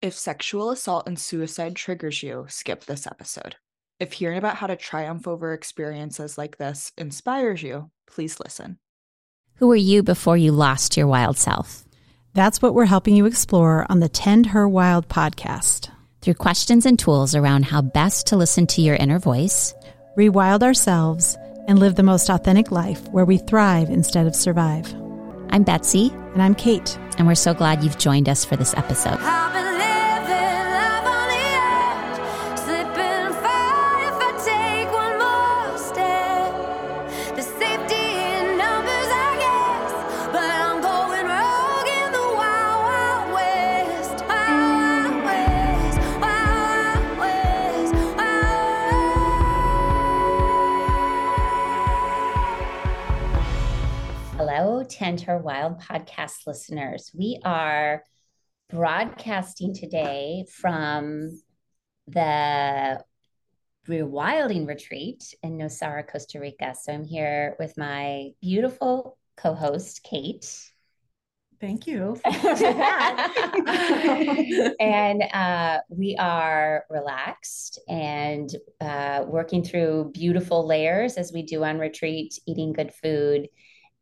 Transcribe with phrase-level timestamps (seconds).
[0.00, 3.56] If sexual assault and suicide triggers you, skip this episode.
[3.98, 8.78] If hearing about how to triumph over experiences like this inspires you, please listen.
[9.56, 11.84] Who were you before you lost your wild self?
[12.32, 15.90] That's what we're helping you explore on the Tend Her Wild podcast.
[16.22, 19.74] Through questions and tools around how best to listen to your inner voice,
[20.16, 21.36] rewild ourselves,
[21.66, 24.94] and live the most authentic life where we thrive instead of survive.
[25.50, 26.12] I'm Betsy.
[26.34, 26.96] And I'm Kate.
[27.18, 29.18] And we're so glad you've joined us for this episode.
[55.16, 57.10] Her Wild podcast listeners.
[57.14, 58.04] We are
[58.68, 61.40] broadcasting today from
[62.08, 63.02] the
[63.88, 66.74] rewilding retreat in Nosara, Costa Rica.
[66.78, 70.46] So I'm here with my beautiful co host, Kate.
[71.58, 72.20] Thank you.
[74.78, 78.50] and uh, we are relaxed and
[78.82, 83.48] uh, working through beautiful layers as we do on retreat, eating good food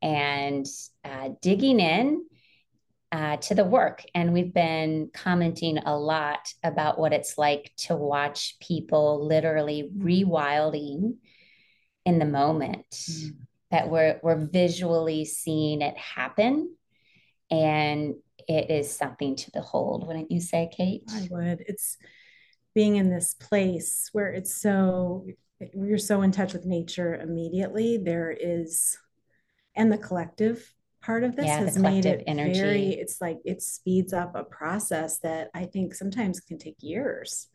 [0.02, 0.66] and
[1.06, 2.24] uh, digging in
[3.12, 4.02] uh, to the work.
[4.14, 11.14] And we've been commenting a lot about what it's like to watch people literally rewilding
[12.04, 13.36] in the moment, mm.
[13.70, 16.74] that we're, we're visually seeing it happen.
[17.50, 18.16] And
[18.48, 21.02] it is something to behold, wouldn't you say, Kate?
[21.10, 21.64] I would.
[21.68, 21.96] It's
[22.74, 25.26] being in this place where it's so,
[25.74, 27.96] you're so in touch with nature immediately.
[27.96, 28.98] There is
[29.74, 30.72] and the collective
[31.06, 32.60] part of this yeah, has made it energy.
[32.60, 37.46] very it's like it speeds up a process that i think sometimes can take years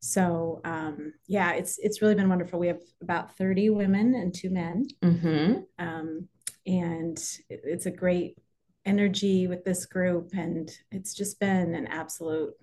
[0.00, 4.50] so um, yeah it's it's really been wonderful we have about 30 women and two
[4.50, 5.60] men mm-hmm.
[5.78, 6.26] um,
[6.66, 7.18] and
[7.50, 8.38] it, it's a great
[8.86, 12.54] energy with this group and it's just been an absolute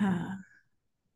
[0.00, 0.34] uh,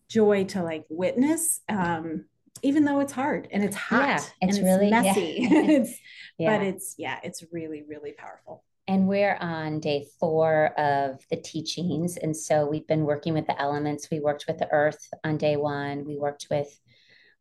[0.08, 2.24] joy to like witness um,
[2.62, 5.36] even though it's hard and it's hot yeah, it's, and really messy.
[5.38, 5.48] Yeah.
[5.62, 5.98] it's
[6.38, 6.58] yeah.
[6.58, 8.64] but it's yeah it's really really powerful.
[8.88, 12.16] And we're on day four of the teachings.
[12.16, 14.08] And so we've been working with the elements.
[14.12, 16.04] We worked with the earth on day one.
[16.04, 16.68] We worked with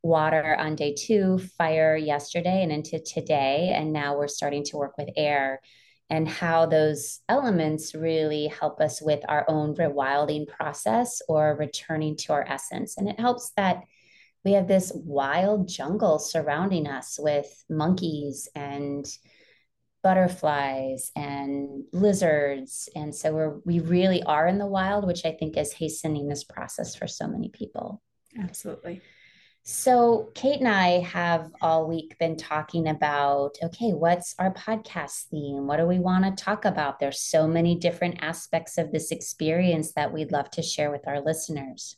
[0.02, 3.74] water on day two fire yesterday and into today.
[3.76, 5.62] And now we're starting to work with air
[6.10, 12.34] and how those elements really help us with our own rewilding process or returning to
[12.34, 12.98] our essence.
[12.98, 13.84] And it helps that
[14.46, 19.06] we have this wild jungle surrounding us with monkeys and
[20.04, 22.88] butterflies and lizards.
[22.96, 26.44] And so we're we really are in the wild which i think is hastening this
[26.44, 28.04] process for so many people.
[28.40, 29.02] Absolutely.
[29.64, 35.66] So kate and i have all week been talking about okay what's our podcast theme?
[35.66, 37.00] What do we want to talk about?
[37.00, 41.20] There's so many different aspects of this experience that we'd love to share with our
[41.20, 41.98] listeners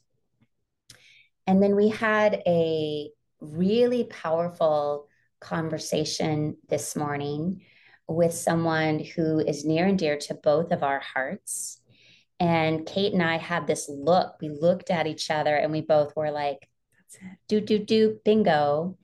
[1.48, 3.10] and then we had a
[3.40, 5.08] really powerful
[5.40, 7.62] conversation this morning
[8.08, 11.82] with someone who is near and dear to both of our hearts.
[12.40, 14.36] And Kate and I had this look.
[14.42, 16.68] We looked at each other and we both were like,
[17.48, 18.98] do, do, do, bingo,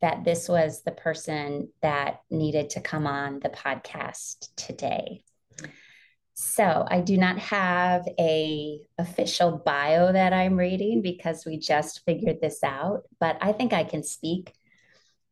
[0.00, 5.22] that this was the person that needed to come on the podcast today.
[6.34, 12.40] So I do not have a official bio that I'm reading because we just figured
[12.40, 14.52] this out, but I think I can speak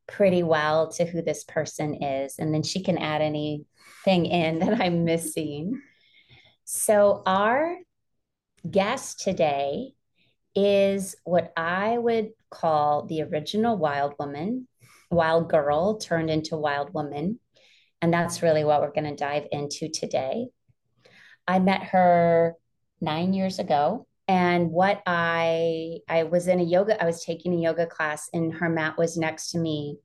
[0.06, 4.80] pretty well to who this person is and then she can add anything in that
[4.80, 5.82] I'm missing.
[6.64, 7.76] So our
[8.70, 9.94] guest today
[10.54, 14.69] is what I would call the original wild woman,
[15.10, 17.40] wild girl turned into wild woman.
[18.00, 20.46] And that's really what we're going to dive into today.
[21.47, 22.54] I met her
[23.00, 24.06] nine years ago.
[24.28, 28.55] And what I I was in a yoga, I was taking a yoga class and
[28.55, 29.99] her mat was next to me.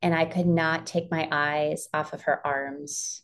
[0.00, 3.22] And I could not take my eyes off of her arms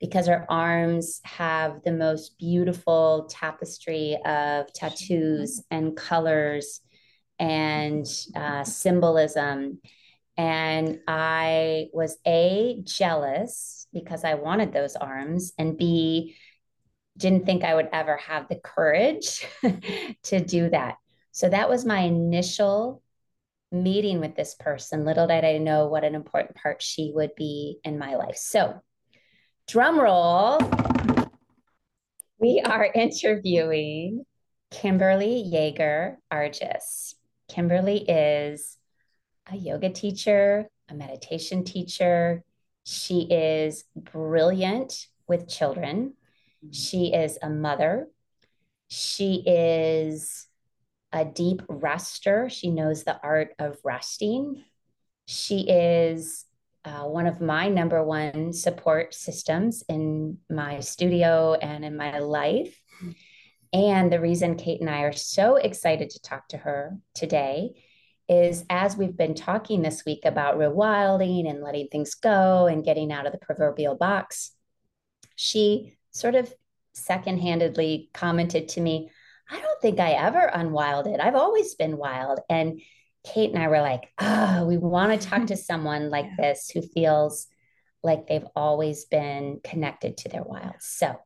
[0.00, 6.80] because her arms have the most beautiful tapestry of tattoos and colors
[7.38, 9.80] and uh, symbolism.
[10.36, 16.36] And I was A, jealous because I wanted those arms, and B,
[17.16, 19.46] didn't think I would ever have the courage
[20.24, 20.96] to do that.
[21.32, 23.02] So that was my initial
[23.72, 25.04] meeting with this person.
[25.04, 28.36] Little did I know what an important part she would be in my life.
[28.36, 28.80] So,
[29.66, 30.58] drum roll.
[32.38, 34.24] we are interviewing
[34.70, 37.14] Kimberly Jaeger Arjes.
[37.48, 38.76] Kimberly is
[39.50, 42.42] a yoga teacher, a meditation teacher.
[42.84, 46.14] She is brilliant with children.
[46.72, 48.08] She is a mother.
[48.88, 50.46] She is
[51.12, 52.48] a deep rester.
[52.48, 54.64] She knows the art of resting.
[55.26, 56.44] She is
[56.84, 62.80] uh, one of my number one support systems in my studio and in my life.
[63.72, 67.82] And the reason Kate and I are so excited to talk to her today
[68.28, 73.12] is as we've been talking this week about rewilding and letting things go and getting
[73.12, 74.52] out of the proverbial box,
[75.34, 76.52] she sort of
[76.94, 79.10] second-handedly commented to me,
[79.50, 81.20] I don't think I ever unwilded.
[81.20, 82.40] I've always been wild.
[82.48, 82.80] And
[83.24, 86.52] Kate and I were like, oh, we want to talk to someone like yeah.
[86.52, 87.46] this who feels
[88.02, 90.76] like they've always been connected to their wild.
[90.80, 91.16] So,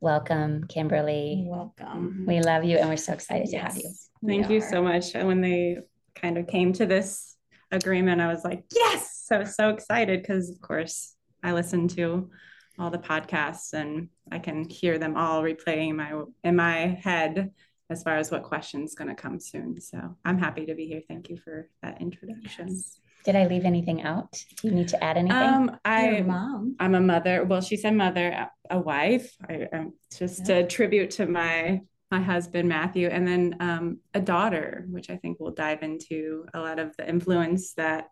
[0.00, 1.44] welcome, Kimberly.
[1.46, 2.24] Welcome.
[2.26, 3.52] We love you and we're so excited yes.
[3.52, 3.90] to have you.
[4.26, 5.14] Thank you so much.
[5.14, 5.78] And When they
[6.14, 7.36] kind of came to this
[7.70, 9.26] agreement, I was like, yes.
[9.30, 12.30] I was so excited because, of course, I listen to
[12.78, 17.52] all the podcasts and I can hear them all replaying my in my head
[17.88, 19.80] as far as what question's going to come soon.
[19.80, 21.02] So I'm happy to be here.
[21.08, 22.68] Thank you for that introduction.
[22.68, 23.00] Yes.
[23.24, 24.32] Did I leave anything out?
[24.60, 25.36] Do you need to add anything?
[25.36, 26.76] Um, I, mom.
[26.78, 27.44] I'm a mother.
[27.44, 29.34] Well, she said mother, a wife.
[29.48, 30.58] I, am just yeah.
[30.58, 31.82] a tribute to my
[32.12, 36.60] my husband Matthew, and then um, a daughter, which I think we'll dive into a
[36.60, 38.10] lot of the influence that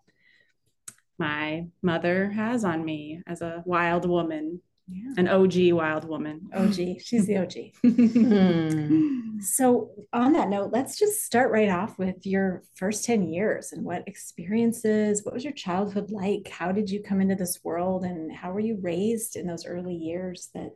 [1.18, 5.12] my mother has on me as a wild woman yeah.
[5.16, 6.50] An OG wild woman.
[6.54, 7.00] OG.
[7.02, 7.52] She's the OG.
[7.82, 9.40] hmm.
[9.40, 13.82] So, on that note, let's just start right off with your first 10 years and
[13.82, 16.48] what experiences, what was your childhood like?
[16.48, 19.94] How did you come into this world and how were you raised in those early
[19.94, 20.72] years that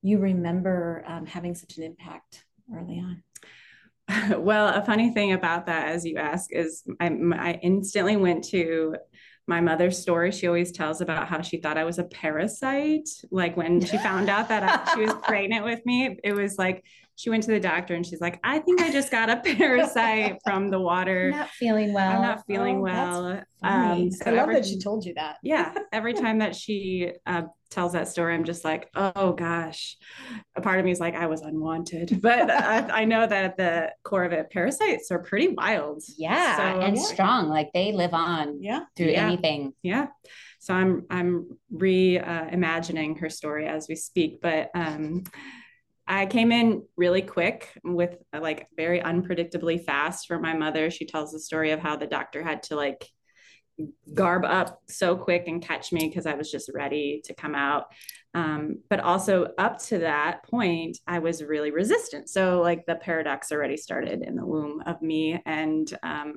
[0.00, 2.44] you remember um, having such an impact
[2.74, 3.22] early on?
[4.38, 8.96] Well, a funny thing about that, as you ask, is I, I instantly went to
[9.50, 13.08] my mother's story she always tells about how she thought i was a parasite.
[13.30, 16.84] Like when she found out that I, she was pregnant with me it was like
[17.20, 20.38] she went to the doctor and she's like i think i just got a parasite
[20.44, 24.30] from the water I'm not feeling well i'm not feeling oh, well um, so i
[24.30, 28.08] love every, that she told you that yeah every time that she uh, tells that
[28.08, 29.96] story, I'm just like, oh gosh.
[30.56, 32.20] A part of me is like, I was unwanted.
[32.30, 36.02] But I, I, know that at the core of it, parasites are pretty wild.
[36.18, 36.56] Yeah.
[36.56, 37.02] So, and yeah.
[37.02, 37.48] strong.
[37.48, 38.80] Like they live on yeah.
[38.96, 39.26] through yeah.
[39.26, 39.72] anything.
[39.82, 40.08] Yeah.
[40.58, 44.42] So I'm I'm reimagining uh, her story as we speak.
[44.42, 45.24] But um
[46.10, 50.90] I came in really quick with like very unpredictably fast for my mother.
[50.90, 53.08] She tells the story of how the doctor had to like
[54.12, 57.84] garb up so quick and catch me because I was just ready to come out.
[58.34, 62.28] Um, but also up to that point, I was really resistant.
[62.28, 66.34] So like the paradox already started in the womb of me and um,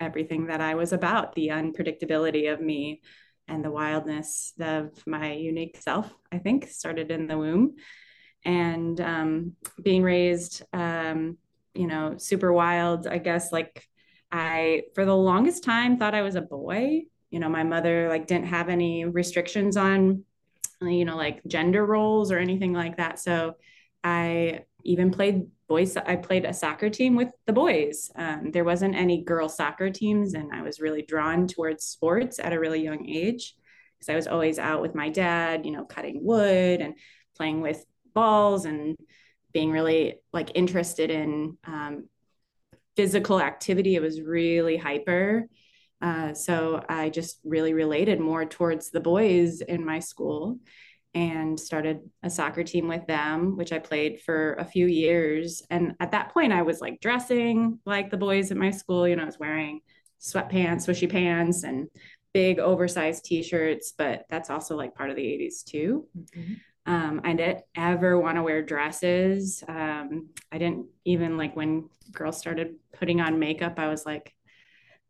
[0.00, 3.02] everything that I was about, the unpredictability of me
[3.46, 7.74] and the wildness of my unique self, I think started in the womb.
[8.44, 11.38] And um, being raised, um,
[11.74, 13.86] you know, super wild, I guess like
[14.30, 17.02] I, for the longest time, thought I was a boy.
[17.30, 20.24] You know, my mother like didn't have any restrictions on,
[20.80, 23.18] you know, like gender roles or anything like that.
[23.18, 23.54] So
[24.04, 25.96] I even played boys.
[25.96, 28.10] I played a soccer team with the boys.
[28.16, 32.52] Um, there wasn't any girl soccer teams, and I was really drawn towards sports at
[32.52, 33.54] a really young age
[33.98, 36.94] because I was always out with my dad, you know, cutting wood and
[37.36, 37.84] playing with
[38.14, 38.96] balls and
[39.52, 42.08] being really like interested in um,
[42.96, 43.94] physical activity.
[43.94, 45.46] It was really hyper.
[46.00, 50.58] Uh, so I just really related more towards the boys in my school
[51.14, 55.62] and started a soccer team with them, which I played for a few years.
[55.70, 59.06] And at that point, I was like dressing like the boys at my school.
[59.06, 59.80] You know, I was wearing
[60.20, 61.88] sweatpants, swishy pants, and
[62.32, 66.06] big oversized t shirts, but that's also like part of the 80s too.
[66.16, 66.54] Mm-hmm.
[66.84, 69.62] Um, I didn't ever want to wear dresses.
[69.68, 74.34] Um, I didn't even like when girls started putting on makeup, I was like,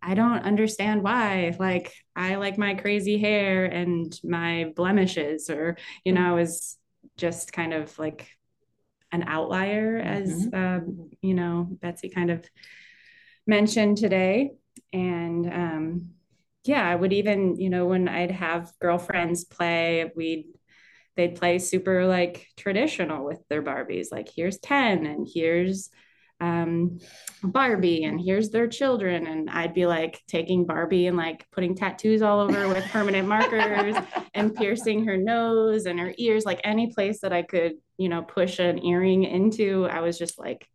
[0.02, 1.54] I don't understand why.
[1.58, 6.76] Like, I like my crazy hair and my blemishes, or, you know, I was
[7.16, 8.28] just kind of like
[9.12, 10.54] an outlier, as, mm-hmm.
[10.54, 12.44] um, you know, Betsy kind of
[13.46, 14.50] mentioned today.
[14.92, 16.10] And, um,
[16.64, 20.46] yeah, I would even, you know, when I'd have girlfriends play, we'd
[21.16, 24.08] they'd play super like traditional with their Barbies.
[24.10, 25.90] Like here's Ken and here's
[26.42, 26.98] um,
[27.44, 29.26] Barbie and here's their children.
[29.26, 33.96] And I'd be like taking Barbie and like putting tattoos all over with permanent markers
[34.34, 38.22] and piercing her nose and her ears, like any place that I could, you know,
[38.22, 39.86] push an earring into.
[39.86, 40.66] I was just like,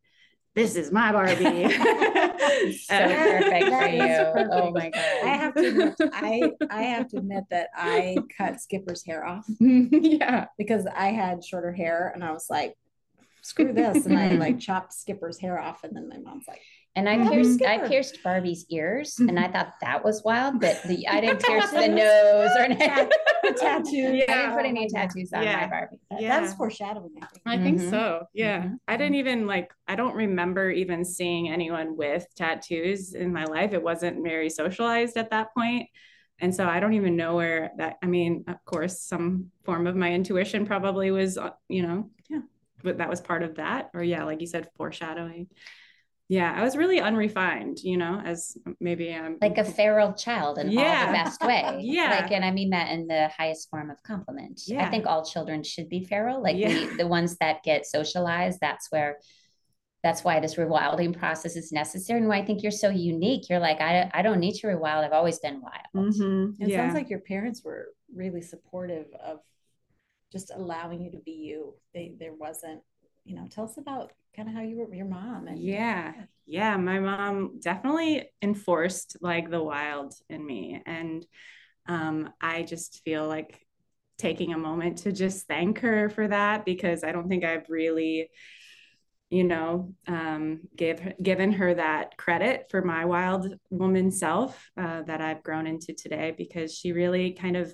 [0.57, 1.35] this is my Barbie.
[1.37, 3.99] so perfect for you.
[3.99, 4.49] Perfect.
[4.51, 5.03] Oh my god.
[5.23, 9.45] I have to admit, I I have to admit that I cut Skipper's hair off.
[9.59, 10.47] yeah.
[10.57, 12.75] Because I had shorter hair and I was like,
[13.43, 14.07] screw this.
[14.07, 15.83] And I like chopped Skipper's hair off.
[15.83, 16.61] And then my mom's like,
[16.97, 21.07] and I pierced I pierced Barbie's ears, and I thought that was wild, but the
[21.07, 23.09] I didn't pierce the nose or anything.
[23.55, 24.15] tattoo.
[24.15, 24.25] Yeah.
[24.27, 25.61] I didn't put any tattoos on yeah.
[25.61, 25.99] my Barbie.
[26.17, 26.39] Yeah.
[26.39, 27.11] That's foreshadowing.
[27.21, 27.41] I think.
[27.45, 27.89] I think mm-hmm.
[27.91, 28.25] so.
[28.33, 28.63] Yeah.
[28.63, 28.75] Mm-hmm.
[28.87, 29.71] I didn't even like.
[29.87, 33.73] I don't remember even seeing anyone with tattoos in my life.
[33.73, 35.89] It wasn't very socialized at that point.
[36.39, 37.97] And so I don't even know where that.
[38.01, 42.41] I mean, of course, some form of my intuition probably was, uh, you know, yeah,
[42.83, 43.91] but that was part of that.
[43.93, 45.47] Or yeah, like you said, foreshadowing
[46.29, 50.69] yeah i was really unrefined you know as maybe i'm like a feral child in
[50.69, 51.01] yeah.
[51.01, 54.01] all the best way yeah like and i mean that in the highest form of
[54.03, 54.85] compliment yeah.
[54.85, 56.67] i think all children should be feral like yeah.
[56.67, 59.17] the, the ones that get socialized that's where
[60.03, 63.59] that's why this rewilding process is necessary and why i think you're so unique you're
[63.59, 66.61] like i, I don't need to rewild i've always been wild mm-hmm.
[66.61, 66.77] it yeah.
[66.77, 69.39] sounds like your parents were really supportive of
[70.31, 72.81] just allowing you to be you they there wasn't
[73.23, 76.13] you know tell us about kind of how you were your mom and yeah.
[76.45, 76.77] Yeah.
[76.77, 80.81] My mom definitely enforced like the wild in me.
[80.85, 81.25] And
[81.87, 83.65] um, i just feel like
[84.17, 88.29] taking a moment to just thank her for that because i don't think i've really
[89.29, 95.21] you know um, give given her that credit for my wild woman self uh, that
[95.21, 97.73] i've grown into today because she really kind of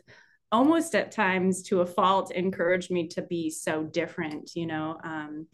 [0.52, 5.48] almost at times to a fault encouraged me to be so different you know um,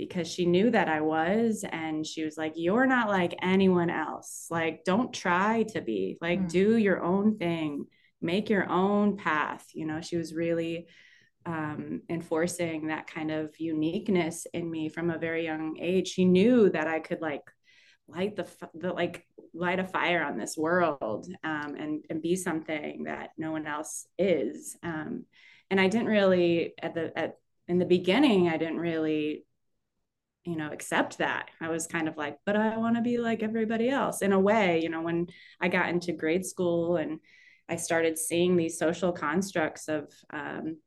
[0.00, 1.64] because she knew that I was.
[1.70, 4.46] And she was like, You're not like anyone else.
[4.50, 6.50] Like, don't try to be, like, mm.
[6.50, 7.86] do your own thing,
[8.22, 9.66] make your own path.
[9.74, 10.86] You know, she was really
[11.44, 16.08] um, enforcing that kind of uniqueness in me from a very young age.
[16.08, 17.42] She knew that I could, like,
[18.08, 23.04] light the, the like light a fire on this world um, and and be something
[23.04, 25.24] that no one else is um,
[25.70, 27.36] and i didn't really at the at
[27.68, 29.44] in the beginning i didn't really
[30.44, 31.50] you know accept that.
[31.60, 34.40] I was kind of like but i want to be like everybody else in a
[34.40, 35.26] way you know when
[35.60, 37.20] i got into grade school and
[37.68, 40.78] i started seeing these social constructs of um,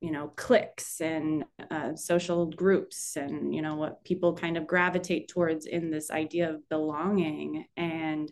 [0.00, 5.28] you know cliques and uh, social groups and you know what people kind of gravitate
[5.28, 7.64] towards in this idea of belonging.
[7.76, 8.30] And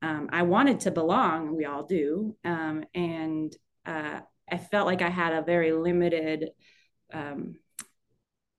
[0.00, 5.10] um, i wanted to belong we all do um, and uh, i felt like i
[5.10, 6.50] had a very limited
[7.12, 7.56] um,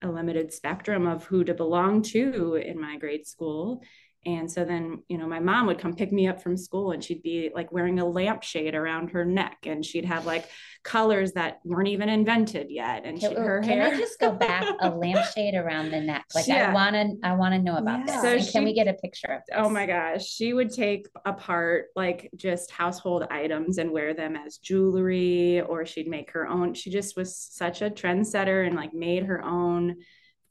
[0.02, 3.82] a limited spectrum of who to belong to in my grade school
[4.24, 7.04] and so then, you know, my mom would come pick me up from school and
[7.04, 10.48] she'd be like wearing a lampshade around her neck and she'd have like
[10.84, 13.04] colors that weren't even invented yet.
[13.04, 13.94] And can, she, her can hair.
[13.94, 16.26] I just go back a lampshade around the neck?
[16.36, 16.70] Like yeah.
[16.70, 18.22] I want to, I want to know about yeah.
[18.22, 18.22] this.
[18.22, 19.68] So she, can we get a picture of oh this?
[19.68, 20.24] Oh my gosh.
[20.24, 26.08] She would take apart like just household items and wear them as jewelry or she'd
[26.08, 26.76] make her own.
[26.76, 29.98] She just was such a trendsetter and like made her own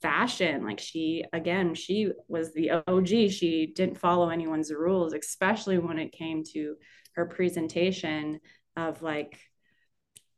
[0.02, 0.64] fashion.
[0.64, 6.12] Like she again she was the og she didn't follow anyone's rules especially when it
[6.12, 6.76] came to
[7.14, 8.40] her presentation
[8.76, 9.38] of like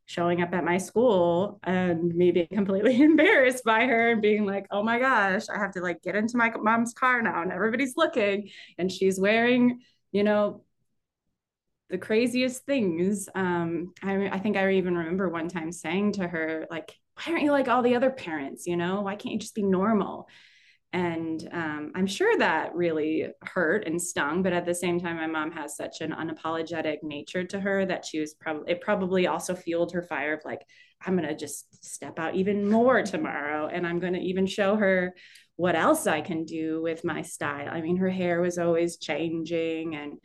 [0.06, 4.66] showing up at my school and me being completely embarrassed by her and being like
[4.70, 7.96] oh my gosh i have to like get into my mom's car now and everybody's
[7.96, 8.50] looking.
[8.78, 10.64] And she's wearing you know
[11.88, 13.28] the craziest things.
[13.34, 17.44] Um I, I think i even remember one time saying to her like why aren't
[17.44, 18.66] you like all the other parents?
[18.66, 20.28] You know, why can't you just be normal?
[20.94, 24.42] And um, I'm sure that really hurt and stung.
[24.42, 28.04] But at the same time, my mom has such an unapologetic nature to her that
[28.04, 30.60] she was probably, it probably also fueled her fire of like,
[31.04, 33.68] I'm going to just step out even more tomorrow.
[33.68, 35.14] And I'm going to even show her
[35.56, 37.70] what else I can do with my style.
[37.70, 39.96] I mean, her hair was always changing.
[39.96, 40.18] And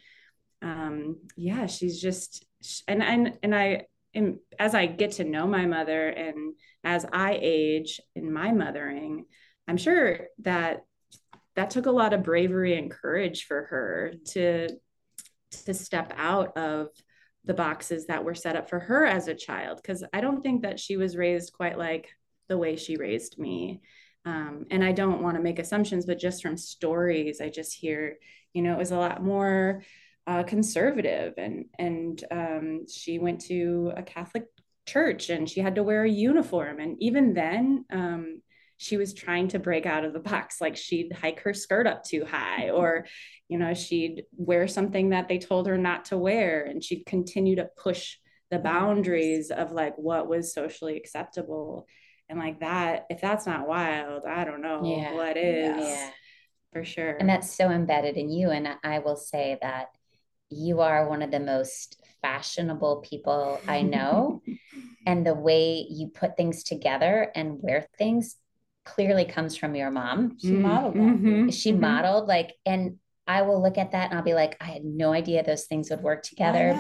[0.62, 2.46] um, yeah, she's just,
[2.90, 7.38] and, and, and I, and as I get to know my mother and as I
[7.42, 9.26] age in my mothering,
[9.68, 10.86] I'm sure that
[11.56, 14.70] that took a lot of bravery and courage for her to
[15.66, 16.90] to step out of
[17.46, 20.64] the boxes that were set up for her as a child because I don't think
[20.64, 22.10] that she was raised quite like
[22.48, 23.82] the way she raised me.
[24.26, 28.18] Um, and I don't want to make assumptions, but just from stories, I just hear,
[28.54, 29.84] you know, it was a lot more
[30.28, 34.46] uh, conservative, and and um, she went to a Catholic
[34.86, 36.80] church, and she had to wear a uniform.
[36.80, 38.42] And even then, um,
[38.78, 42.04] she was trying to break out of the box like she'd hike her skirt up
[42.04, 43.06] too high or
[43.50, 47.56] you know she'd wear something that they told her not to wear and she'd continue
[47.56, 48.18] to push
[48.52, 51.88] the boundaries of like what was socially acceptable
[52.30, 55.14] and like that if that's not wild i don't know yeah.
[55.14, 56.10] what is yeah.
[56.72, 59.88] for sure and that's so embedded in you and i will say that
[60.50, 64.42] you are one of the most fashionable people i know
[65.06, 68.36] and the way you put things together and wear things
[68.86, 71.50] clearly comes from your mom she modeled mm-hmm.
[71.50, 71.82] she mm-hmm.
[71.82, 75.12] modeled like and I will look at that and I'll be like, I had no
[75.12, 76.74] idea those things would work together,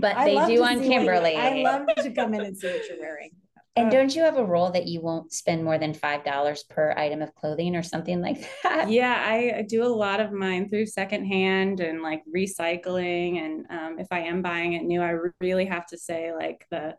[0.00, 1.32] but they do on Kimberly.
[1.32, 3.32] You, I love to come in and see what you're wearing.
[3.76, 6.64] And uh, don't you have a rule that you won't spend more than five dollars
[6.64, 8.90] per item of clothing or something like that?
[8.90, 13.38] Yeah, I do a lot of mine through secondhand and like recycling.
[13.44, 16.96] And um, if I am buying it new, I really have to say like the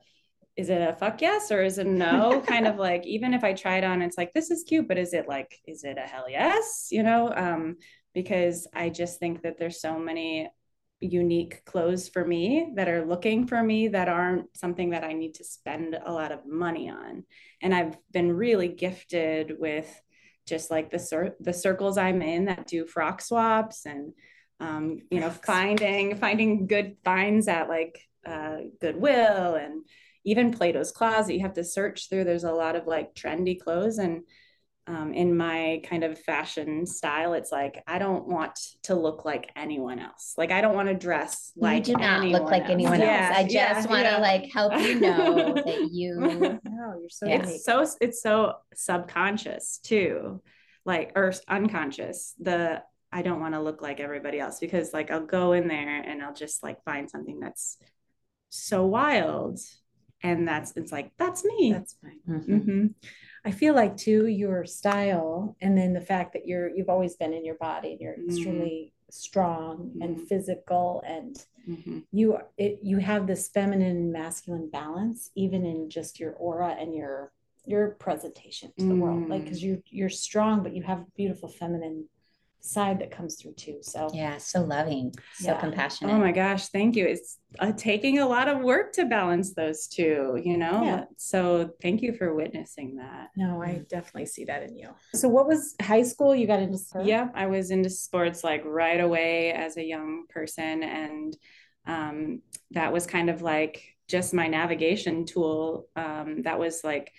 [0.58, 2.42] is it a fuck yes or is it no?
[2.48, 4.98] kind of like even if I try it on, it's like this is cute, but
[4.98, 6.88] is it like is it a hell yes?
[6.92, 7.78] You know, um,
[8.14, 10.50] because I just think that there's so many
[11.02, 15.34] unique clothes for me that are looking for me that aren't something that I need
[15.36, 17.24] to spend a lot of money on.
[17.62, 19.90] And I've been really gifted with
[20.48, 24.14] just like the cir- the circles I'm in that do frock swaps and
[24.60, 29.84] um, you know finding finding good finds at like uh, Goodwill and
[30.24, 31.34] even Plato's Closet.
[31.34, 32.26] You have to search through.
[32.26, 34.22] There's a lot of like trendy clothes and
[34.88, 39.50] um, in my kind of fashion style, it's like I don't want to look like
[39.56, 40.34] anyone else.
[40.38, 42.72] Like I don't want to dress like you do not look like else.
[42.72, 43.38] anyone yeah, else.
[43.38, 44.18] I just yeah, want to yeah.
[44.18, 46.16] like help you know that you.
[46.20, 47.28] no, you're so.
[47.28, 50.42] It's so it's so subconscious too,
[50.84, 52.34] like or unconscious.
[52.40, 56.02] The I don't want to look like everybody else because like I'll go in there
[56.02, 57.78] and I'll just like find something that's
[58.50, 59.60] so wild,
[60.24, 61.72] and that's it's like that's me.
[61.72, 62.20] That's fine.
[62.28, 62.54] Mm-hmm.
[62.54, 62.86] Mm-hmm.
[63.44, 67.34] I feel like too your style and then the fact that you're you've always been
[67.34, 68.30] in your body and you're mm-hmm.
[68.30, 70.02] extremely strong mm-hmm.
[70.02, 72.00] and physical and mm-hmm.
[72.12, 77.32] you it, you have this feminine masculine balance even in just your aura and your
[77.66, 79.66] your presentation to the world like because mm.
[79.66, 82.06] you you're strong but you have beautiful feminine
[82.62, 83.80] side that comes through too.
[83.82, 85.60] So yeah, so loving, so yeah.
[85.60, 86.14] compassionate.
[86.14, 87.06] Oh my gosh, thank you.
[87.06, 90.84] It's uh, taking a lot of work to balance those two, you know.
[90.84, 91.04] Yeah.
[91.18, 93.30] So thank you for witnessing that.
[93.36, 94.90] No, I definitely see that in you.
[95.14, 96.36] So what was high school?
[96.36, 97.08] You got into sports?
[97.08, 101.36] Yeah, I was into sports like right away as a young person, and
[101.86, 105.88] um, that was kind of like just my navigation tool.
[105.96, 107.12] Um, that was like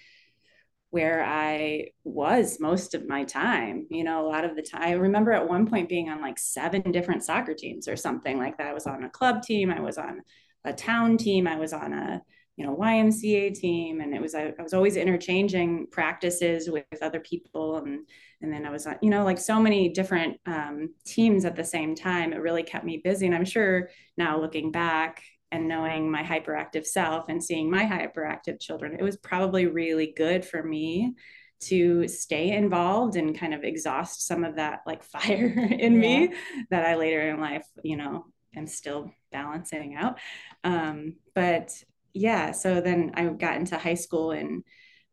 [0.92, 3.86] where I was most of my time.
[3.90, 6.38] You know, a lot of the time, I remember at one point being on like
[6.38, 8.66] seven different soccer teams or something like that.
[8.66, 10.20] I was on a club team, I was on
[10.66, 12.20] a town team, I was on a
[12.56, 17.02] you know YMCA team, and it was I, I was always interchanging practices with, with,
[17.02, 18.06] other people, and
[18.42, 21.64] and then I was on you know like so many different um, teams at the
[21.64, 22.34] same time.
[22.34, 26.86] It really kept me busy, and I'm sure now looking back, and knowing my hyperactive
[26.86, 31.14] self and seeing my hyperactive children, it was probably really good for me
[31.60, 36.00] to stay involved and kind of exhaust some of that like fire in yeah.
[36.00, 36.34] me
[36.70, 38.24] that I later in life, you know,
[38.56, 40.18] am still balancing out.
[40.64, 41.70] Um, but
[42.14, 44.64] yeah, so then I got into high school and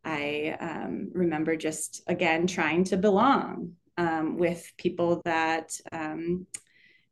[0.04, 6.48] I um, remember just again trying to belong um, with people that um,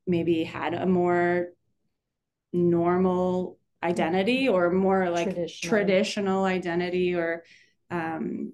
[0.07, 1.49] maybe had a more
[2.53, 7.43] normal identity or more like traditional, traditional identity or
[7.91, 8.53] um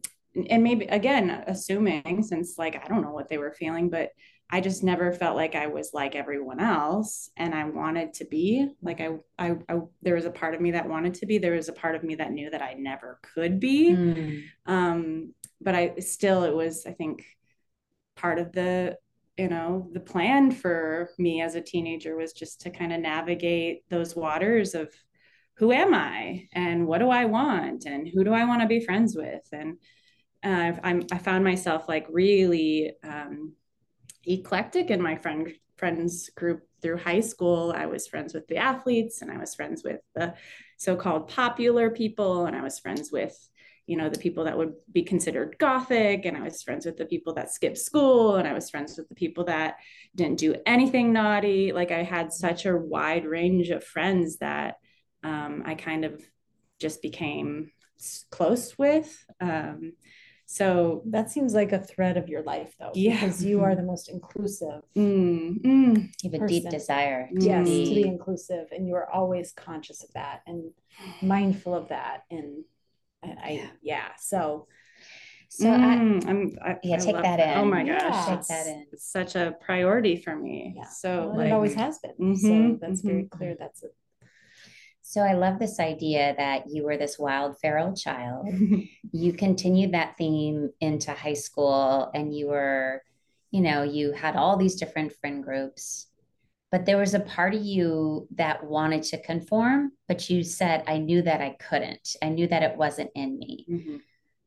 [0.49, 4.09] and maybe again assuming since like i don't know what they were feeling but
[4.51, 8.67] i just never felt like i was like everyone else and i wanted to be
[8.81, 11.53] like i i, I there was a part of me that wanted to be there
[11.53, 14.43] was a part of me that knew that i never could be mm.
[14.65, 17.23] um but i still it was i think
[18.15, 18.97] part of the
[19.37, 23.83] you know the plan for me as a teenager was just to kind of navigate
[23.89, 24.93] those waters of
[25.55, 28.79] who am i and what do i want and who do i want to be
[28.79, 29.41] friends with?
[29.51, 29.77] And
[30.43, 33.53] uh, I'm, i found myself like really um,
[34.25, 37.73] eclectic in my friend friends group through high school.
[37.75, 40.33] I was friends with the athletes and i was friends with the
[40.77, 43.35] so-called popular people and i was friends with
[43.85, 47.05] you know the people that would be considered gothic and i was friends with the
[47.05, 49.77] people that skipped school and i was friends with the people that
[50.15, 51.71] didn't do anything naughty.
[51.71, 54.75] Like i had such a wide range of friends that
[55.23, 56.21] um, i kind of
[56.79, 57.71] just became
[58.31, 59.93] close with um,
[60.45, 63.13] so that seems like a thread of your life though yeah.
[63.13, 66.09] because you are the most inclusive mm, mm.
[66.21, 67.85] you have a deep desire to yes be...
[67.85, 70.71] to be inclusive and you are always conscious of that and
[71.21, 72.63] mindful of that and
[73.23, 73.67] I, yeah.
[73.81, 74.07] yeah.
[74.17, 74.67] So,
[75.49, 77.59] So mm, I, am I, yeah, I take that, that, in.
[77.59, 78.35] Oh my gosh, yeah.
[78.35, 78.85] take that in.
[78.91, 80.73] It's such a priority for me.
[80.75, 80.87] Yeah.
[80.87, 82.11] So well, like, it always has been.
[82.19, 83.09] Mm-hmm, so that's mm-hmm.
[83.09, 83.55] very clear.
[83.57, 83.95] That's it.
[85.01, 88.47] So I love this idea that you were this wild feral child.
[89.11, 93.03] you continued that theme into high school, and you were,
[93.51, 96.07] you know, you had all these different friend groups
[96.73, 100.97] but there was a part of you that wanted to conform but you said i
[100.97, 102.15] knew that i couldn't.
[102.21, 103.65] I knew that it wasn't in me.
[103.69, 103.97] Mm-hmm.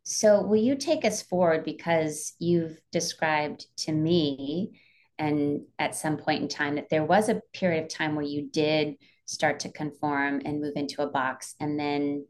[0.03, 1.65] so will you take us forward?
[1.65, 4.81] Because you've described to me
[5.19, 8.51] and at some point in time that there was a period of time where you
[8.51, 12.27] did start to conform and move into a box and then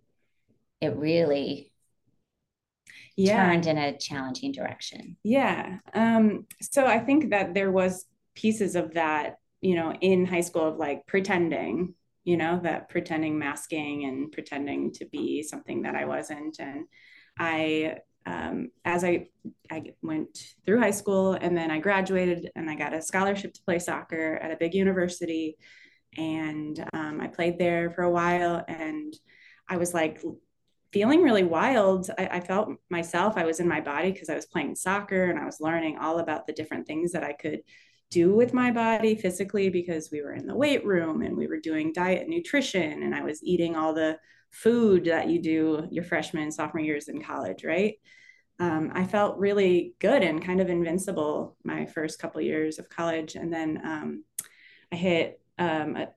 [0.81, 1.73] it really
[3.17, 3.47] yeah.
[3.47, 5.17] turned in a challenging direction.
[5.23, 5.79] Yeah.
[5.95, 8.05] Um, so i think that there was
[8.35, 13.39] pieces of that you know, in high school of like pretending, you know, that pretending
[13.39, 16.59] masking and pretending to be something that I wasn't.
[16.59, 16.87] And
[17.39, 19.29] I, um, as I,
[19.71, 23.63] I went through high school and then I graduated and I got a scholarship to
[23.63, 25.57] play soccer at a big university.
[26.17, 29.15] And um, I played there for a while and
[29.69, 30.21] I was like
[30.93, 32.11] feeling really wild.
[32.19, 35.39] I, I felt myself, I was in my body because I was playing soccer and
[35.39, 37.61] I was learning all about the different things that I could
[38.11, 41.59] do with my body physically because we were in the weight room and we were
[41.59, 44.19] doing diet and nutrition and I was eating all the
[44.51, 47.95] food that you do your freshman sophomore years in college, right?
[48.59, 53.35] Um, I felt really good and kind of invincible my first couple years of college.
[53.35, 54.25] And then um,
[54.91, 56.09] I hit, um, a,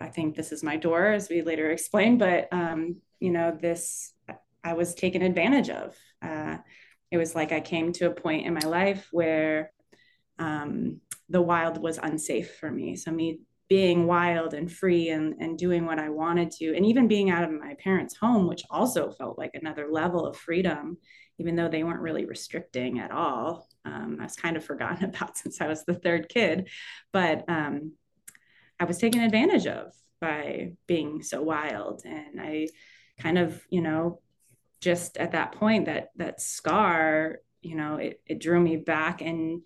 [0.00, 4.12] I think this is my door, as we later explained, but um, you know, this
[4.64, 5.96] I was taken advantage of.
[6.20, 6.58] Uh,
[7.10, 9.72] it was like I came to a point in my life where
[10.38, 12.96] um, the wild was unsafe for me.
[12.96, 17.06] So me being wild and free and, and doing what I wanted to, and even
[17.06, 20.96] being out of my parents' home, which also felt like another level of freedom,
[21.38, 23.68] even though they weren't really restricting at all.
[23.84, 26.68] Um, I was kind of forgotten about since I was the third kid,
[27.12, 27.92] but um,
[28.80, 32.02] I was taken advantage of by being so wild.
[32.04, 32.68] And I
[33.18, 34.20] kind of, you know,
[34.80, 39.62] just at that point, that that scar, you know, it, it drew me back and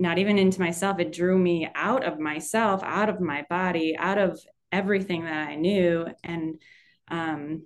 [0.00, 0.98] not even into myself.
[0.98, 4.40] It drew me out of myself, out of my body, out of
[4.72, 6.06] everything that I knew.
[6.24, 6.60] And
[7.08, 7.64] um,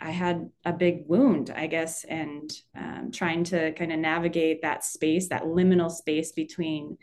[0.00, 4.84] I had a big wound, I guess, and um, trying to kind of navigate that
[4.84, 6.98] space, that liminal space between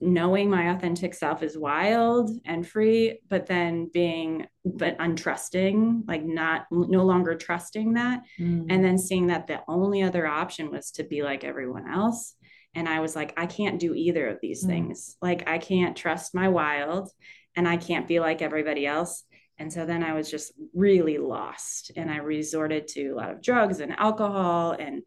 [0.00, 6.66] knowing my authentic self is wild and free, but then being but untrusting, like not
[6.70, 8.66] no longer trusting that, mm.
[8.68, 12.35] and then seeing that the only other option was to be like everyone else
[12.76, 14.68] and I was like, I can't do either of these mm.
[14.68, 15.16] things.
[15.22, 17.10] Like, I can't trust my wild
[17.56, 19.24] and I can't be like everybody else.
[19.58, 21.90] And so then I was just really lost.
[21.96, 25.02] And I resorted to a lot of drugs and alcohol and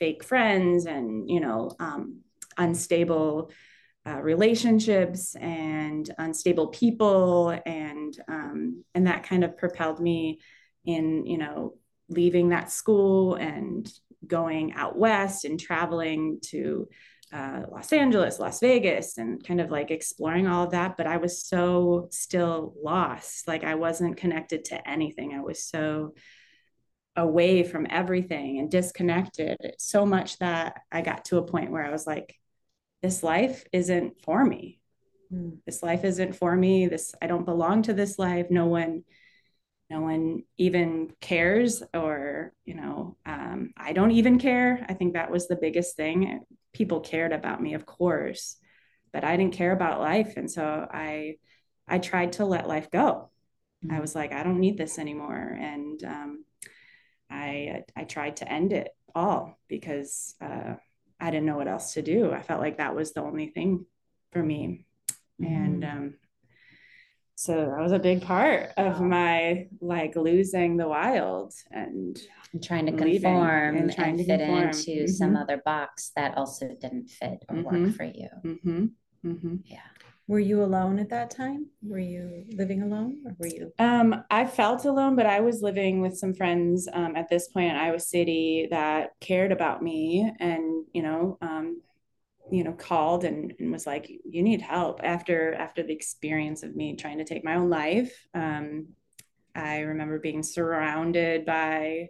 [0.00, 2.22] fake friends and, you know, um,
[2.58, 3.52] unstable
[4.04, 7.50] uh, relationships and unstable people.
[7.64, 10.40] And, um, and that kind of propelled me
[10.84, 11.74] in, you know,
[12.08, 13.90] leaving that school and
[14.26, 16.88] going out west and traveling to
[17.32, 20.96] uh, Los Angeles, Las Vegas, and kind of like exploring all of that.
[20.96, 23.48] But I was so still lost.
[23.48, 25.32] Like I wasn't connected to anything.
[25.32, 26.14] I was so
[27.16, 31.90] away from everything and disconnected so much that I got to a point where I
[31.90, 32.36] was like,
[33.02, 34.80] this life isn't for me.
[35.32, 35.58] Mm.
[35.66, 36.86] This life isn't for me.
[36.86, 38.46] This, I don't belong to this life.
[38.50, 39.04] No one
[39.90, 44.84] no one even cares or you know um, i don't even care.
[44.88, 46.40] I think that was the biggest thing.
[46.72, 48.56] People cared about me of course
[49.12, 50.36] but i didn't care about life.
[50.36, 51.36] And so i
[51.86, 53.30] i tried to let life go.
[53.84, 53.96] Mm-hmm.
[53.96, 55.56] i was like i don't need this anymore.
[55.58, 56.44] And um,
[57.30, 60.74] i i tried to end it all because uh,
[61.20, 62.32] i didn't know what else to do.
[62.32, 63.86] I felt like that was the only thing
[64.32, 64.86] for me.
[65.40, 65.54] Mm-hmm.
[65.54, 66.14] and um,
[67.44, 72.18] so that was a big part of my like losing the wild and,
[72.54, 74.68] and trying to conform and, trying and to fit conform.
[74.68, 75.06] into mm-hmm.
[75.08, 77.84] some other box that also didn't fit or mm-hmm.
[77.84, 78.28] work for you.
[78.42, 78.84] Mm-hmm.
[79.26, 79.56] mm-hmm.
[79.66, 79.80] Yeah.
[80.26, 81.66] Were you alone at that time?
[81.82, 83.70] Were you living alone or were you?
[83.78, 87.72] Um, I felt alone, but I was living with some friends um, at this point
[87.72, 91.82] in Iowa City that cared about me and, you know, um,
[92.50, 95.00] you know called and, and was like you need help.
[95.02, 98.88] After after the experience of me trying to take my own life um,
[99.54, 102.08] i remember being surrounded by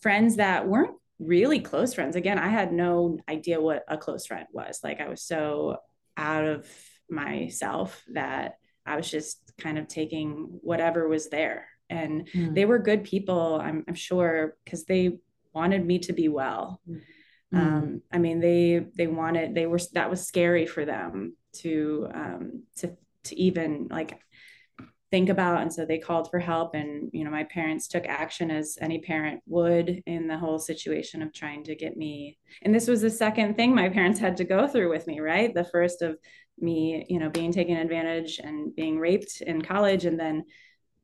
[0.00, 2.16] friends that weren't really close friends.
[2.16, 4.80] Again i had no idea what a close friend was.
[4.82, 5.76] Like i was so
[6.16, 6.66] out of
[7.08, 11.68] myself that i was just kind of taking whatever was there.
[11.90, 12.54] And mm.
[12.54, 15.18] they were good people i'm, I'm sure because they
[15.54, 16.80] wanted me to be well.
[17.52, 17.66] Mm-hmm.
[17.66, 22.62] Um, I mean, they they wanted they were that was scary for them to um,
[22.76, 24.18] to to even like
[25.10, 28.50] think about and so they called for help and you know my parents took action
[28.50, 32.38] as any parent would in the whole situation of trying to get me.
[32.62, 35.54] And this was the second thing my parents had to go through with me right?
[35.54, 36.16] The first of
[36.58, 40.44] me you know being taken advantage and being raped in college and then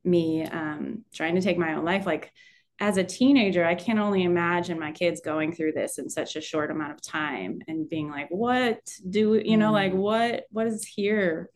[0.03, 2.05] me um, trying to take my own life.
[2.05, 2.31] Like
[2.79, 6.41] as a teenager i can only imagine my kids going through this in such a
[6.41, 9.97] short amount of time and being like what do you know like mm.
[9.97, 11.49] what what is here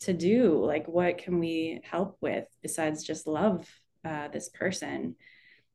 [0.00, 3.68] to do like what can we help with besides just love
[4.04, 5.16] uh, this person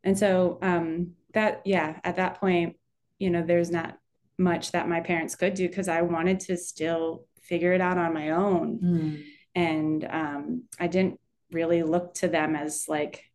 [0.04, 2.76] and so um, that yeah at that point
[3.18, 3.98] you know there's not
[4.38, 8.14] much that my parents could do because i wanted to still figure it out on
[8.14, 9.24] my own mm.
[9.56, 11.20] and um, i didn't
[11.52, 13.29] really look to them as like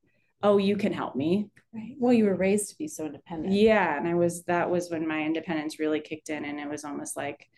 [0.44, 1.48] oh you can help me.
[1.74, 1.96] Right.
[1.98, 3.54] Well you were raised to be so independent.
[3.54, 3.96] Yeah.
[3.96, 6.44] And i was that was when my independence really kicked in.
[6.44, 7.48] And it was almost like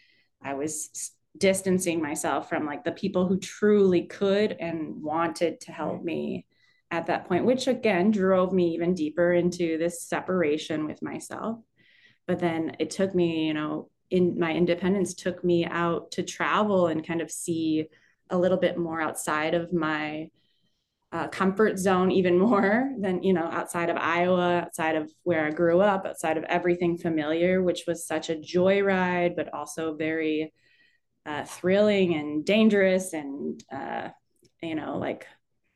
[0.43, 6.03] i was distancing myself from like the people who truly could and wanted to help
[6.03, 6.47] me
[6.91, 11.59] at that point which again drove me even deeper into this separation with myself.
[12.27, 16.87] But then it took me you know in my independence took me out to travel
[16.87, 17.89] and kind of see
[18.31, 20.31] a little bit more outside of my
[21.13, 25.51] uh, comfort zone even more than you know outside of iowa outside of where i
[25.51, 30.53] grew up outside of everything familiar which was such a joyride but also very
[31.25, 34.09] uh, thrilling and dangerous and uh,
[34.63, 35.27] you know like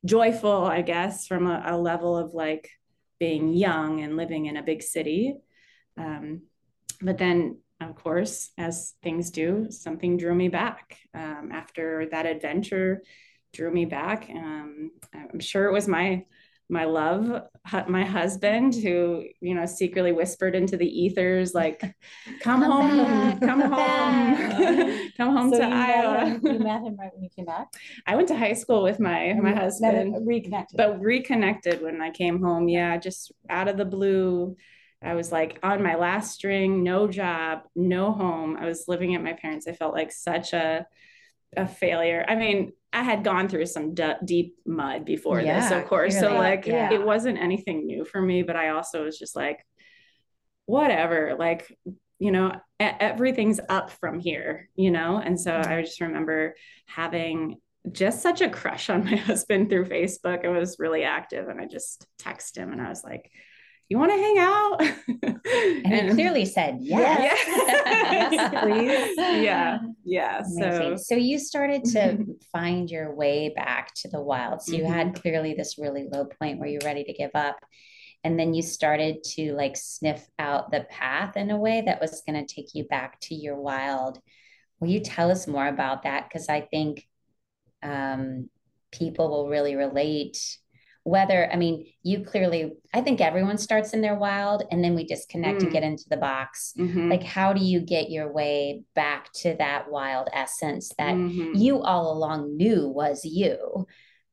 [0.05, 2.71] joyful i guess from a, a, level of like
[3.21, 5.37] being young and living in a big city.
[5.97, 6.43] Um,
[7.01, 13.03] but then of course as things do something drew me back um, after that adventure
[13.53, 16.25] drew me back um, i'm sure it was my
[16.71, 17.43] my love,
[17.89, 21.81] my husband, who you know secretly whispered into the ethers, like,
[22.41, 26.59] "Come, come home, back, come, come home, come home so to Iowa." Met him, you
[26.61, 27.69] met him right when you came back.
[28.07, 32.41] I went to high school with my my husband, reconnected, but reconnected when I came
[32.41, 32.69] home.
[32.69, 34.57] Yeah, just out of the blue.
[35.03, 38.57] I was like on my last string, no job, no home.
[38.57, 39.67] I was living at my parents.
[39.67, 40.87] I felt like such a
[41.57, 42.25] a failure.
[42.29, 46.18] I mean, I had gone through some d- deep mud before yeah, this, of course.
[46.18, 46.92] So like yeah.
[46.92, 49.64] it wasn't anything new for me, but I also was just like,
[50.66, 51.76] whatever, like,
[52.18, 55.18] you know, everything's up from here, you know?
[55.18, 55.72] And so mm-hmm.
[55.72, 56.55] I just remember
[56.87, 57.57] having
[57.90, 60.44] just such a crush on my husband through Facebook.
[60.44, 61.48] I was really active.
[61.48, 63.31] And I just texted him and I was like,
[63.90, 64.76] you want to hang out?
[65.22, 67.37] and, and, he clearly said yes.
[67.48, 68.33] yes.
[68.33, 69.16] yes please.
[69.44, 69.79] Yeah.
[70.05, 70.38] Yeah.
[70.38, 70.98] Amazing.
[70.98, 74.62] So, so you started to find your way back to the wild.
[74.62, 74.92] So you mm-hmm.
[74.92, 77.59] had clearly this really low point where you're ready to give up.
[78.22, 82.22] And then you started to like sniff out the path in a way that was
[82.24, 84.20] going to take you back to your wild.
[84.79, 86.29] Will you tell us more about that?
[86.29, 87.09] Because I think
[87.83, 88.50] um,
[88.92, 90.38] people will really relate
[91.05, 95.05] whether i mean you clearly i think everyone starts in their wild and then we
[95.05, 95.65] disconnect mm.
[95.65, 97.09] and get into the box mm-hmm.
[97.09, 101.55] like how do you get your way back to that wild essence that mm-hmm.
[101.55, 103.87] you all along knew was you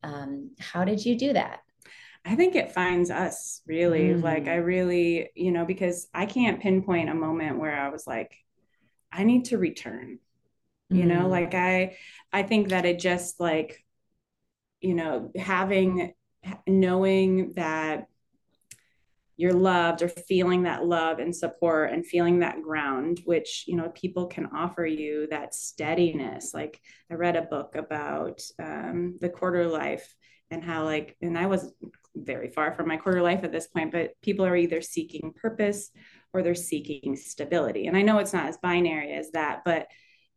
[0.04, 1.62] um, how did you do that
[2.28, 4.22] I think it finds us really mm.
[4.22, 8.36] like I really, you know, because I can't pinpoint a moment where I was like,
[9.14, 10.20] I need to return.
[10.90, 11.08] You mm.
[11.08, 11.96] know, like I
[12.34, 13.82] I think that it just like,
[14.82, 16.14] you know, having
[16.68, 18.08] knowing that
[19.38, 23.90] you're loved or feeling that love and support and feeling that ground which you know
[23.90, 26.54] people can offer you that steadiness.
[26.54, 26.82] Like
[27.12, 30.14] i read a book about um, the quarter life
[30.50, 31.72] and how like and i was
[32.16, 35.92] very far from my quarter life at this point but people are either seeking purpose
[36.34, 37.88] or they're seeking stability.
[37.88, 39.88] And i know it's not as binary as that but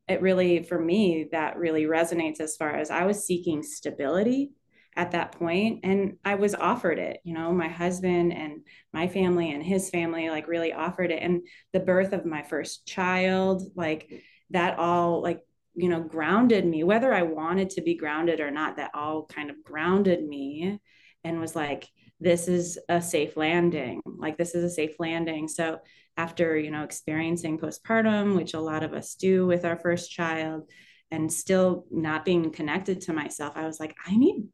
[0.08, 4.50] it really for me that really resonates as far as i was seeking stability
[4.96, 8.60] at that point and i was offered it you know my husband and
[8.92, 12.86] my family and his family like really offered it and the birth of my first
[12.86, 14.10] child like
[14.50, 15.40] that all like
[15.74, 19.50] you know grounded me whether i wanted to be grounded or not that all kind
[19.50, 20.80] of grounded me
[21.22, 25.48] and was like this is a safe landing like this is a safe landing.
[25.48, 25.78] So
[26.16, 30.68] after you know experiencing postpartum which a lot of us do with our first child
[31.10, 34.46] and still not being connected to myself i was like i need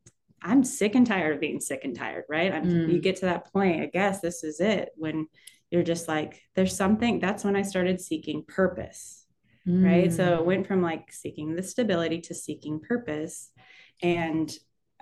[0.42, 2.52] I'm sick and tired of being sick and tired, right?
[2.52, 2.92] Mm.
[2.92, 5.26] You get to that point, I guess this is it when
[5.70, 7.18] you're just like, there's something.
[7.18, 9.24] That's when I started seeking purpose,
[9.66, 9.84] mm.
[9.84, 10.12] right?
[10.12, 10.44] So it mm.
[10.44, 13.50] went from like seeking the stability to seeking purpose.
[14.02, 14.52] And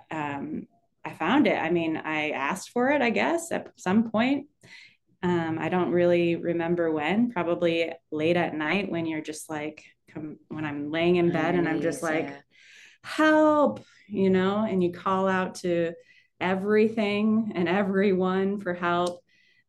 [0.09, 0.67] um,
[1.03, 1.57] I found it.
[1.57, 4.47] I mean, I asked for it, I guess, at some point.
[5.21, 10.37] Um, I don't really remember when, probably late at night when you're just like, come,
[10.49, 12.37] when I'm laying in bed and I'm just like, yeah.
[13.05, 15.93] Help, you know, and you call out to
[16.41, 19.21] everything and everyone for help.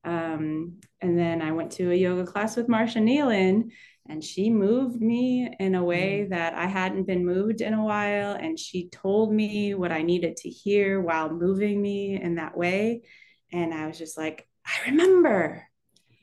[0.05, 3.71] Um, and then I went to a yoga class with Marsha Nealon,
[4.09, 6.31] and she moved me in a way mm.
[6.31, 8.33] that I hadn't been moved in a while.
[8.33, 13.03] And she told me what I needed to hear while moving me in that way.
[13.53, 15.67] And I was just like, I remember.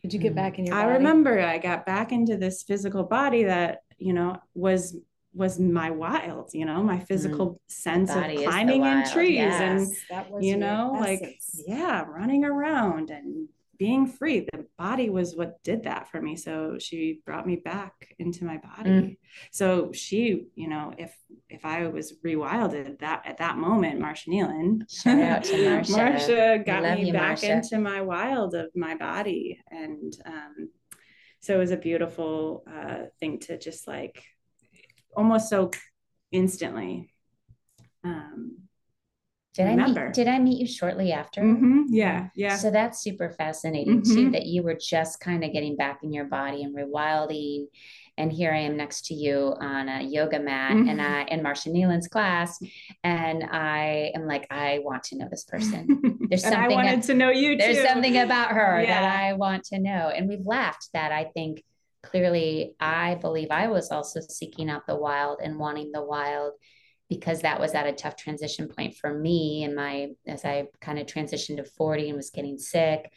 [0.02, 0.88] Did you get back in your body?
[0.88, 4.98] I remember I got back into this physical body that, you know, was
[5.34, 7.58] was my wild, you know, my physical mm.
[7.68, 14.06] sense of climbing in trees yes, and you know, like yeah, running around and being
[14.08, 14.48] free.
[14.52, 16.36] The body was what did that for me.
[16.36, 18.90] So she brought me back into my body.
[18.90, 19.18] Mm.
[19.52, 21.16] so she you know if
[21.50, 24.90] if i was rewilded that at that moment marsha nealon.
[24.90, 27.50] Shout out to marsha marsha got me you, back marsha.
[27.50, 29.60] into my wild of my body.
[29.70, 30.70] And um
[31.40, 34.24] so it was a beautiful uh thing to just like
[35.16, 35.72] almost so
[36.32, 37.10] instantly
[38.04, 38.64] um
[39.54, 40.02] did remember.
[40.02, 41.42] I meet, did I meet you shortly after?
[41.42, 41.84] Mm-hmm.
[41.90, 42.56] Yeah, yeah.
[42.56, 44.16] So that's super fascinating mm-hmm.
[44.16, 44.32] too.
[44.32, 47.68] That you were just kind of getting back in your body and rewilding,
[48.18, 50.90] and here I am next to you on a yoga mat, mm-hmm.
[50.90, 52.58] and I in Marsha Nealon's class,
[53.04, 56.18] and I am like, I want to know this person.
[56.30, 57.56] There's something I wanted to know you.
[57.56, 57.86] There's too.
[57.86, 59.02] something about her yeah.
[59.02, 61.64] that I want to know, and we've laughed that I think
[62.04, 66.54] clearly I believe I was also seeking out the wild and wanting the wild
[67.10, 71.00] because that was at a tough transition point for me and my as I kind
[71.00, 73.12] of transitioned to 40 and was getting sick.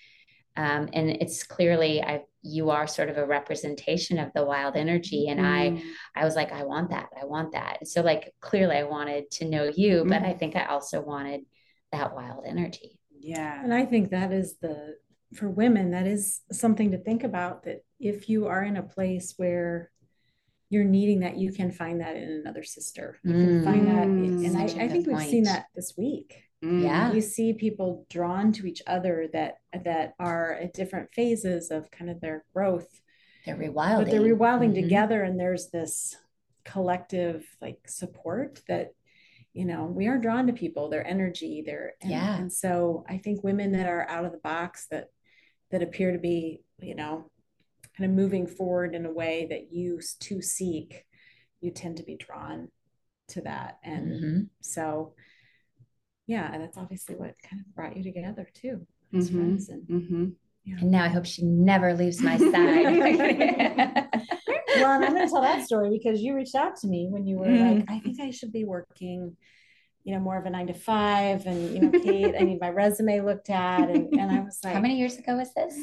[0.56, 5.28] Um, and it's clearly I you are sort of a representation of the wild energy.
[5.28, 5.44] And mm.
[5.44, 7.08] I I was like, I want that.
[7.20, 7.78] I want that.
[7.80, 10.08] And so like clearly I wanted to know you, mm.
[10.08, 11.42] but I think I also wanted
[11.92, 12.98] that wild energy.
[13.18, 13.62] Yeah.
[13.62, 14.96] And I think that is the
[15.34, 19.34] for women, that is something to think about that if you are in a place
[19.36, 19.90] where
[20.68, 23.18] you're needing that you can find that in another sister.
[23.22, 26.42] You can find that in, and I, I, think we've seen that this week.
[26.64, 26.82] Mm.
[26.82, 27.12] yeah.
[27.12, 32.10] You see people drawn to each other that that are at different phases of kind
[32.10, 32.88] of their growth.
[33.44, 34.82] They're rewilding but they're rewilding mm-hmm.
[34.82, 36.16] together and there's this
[36.64, 38.92] collective like support that
[39.52, 42.36] you know we are drawn to people their energy their and, yeah.
[42.36, 45.10] and so i think women that are out of the box that
[45.70, 47.30] that appear to be you know
[47.96, 51.04] kind of moving forward in a way that you to seek,
[51.60, 52.68] you tend to be drawn
[53.28, 53.78] to that.
[53.82, 54.40] And mm-hmm.
[54.60, 55.14] so,
[56.26, 59.38] yeah, that's obviously what kind of brought you together too, as mm-hmm.
[59.38, 59.68] friends.
[59.68, 60.26] And, mm-hmm.
[60.64, 60.76] yeah.
[60.80, 62.46] and now I hope she never leaves my side.
[64.76, 67.38] well, I'm going to tell that story because you reached out to me when you
[67.38, 67.92] were like, mm-hmm.
[67.92, 69.36] I think I should be working
[70.06, 72.70] you know, more of a nine to five and, you know, Kate, I need my
[72.70, 73.90] resume looked at.
[73.90, 75.74] And, and I was like, how many years ago was this?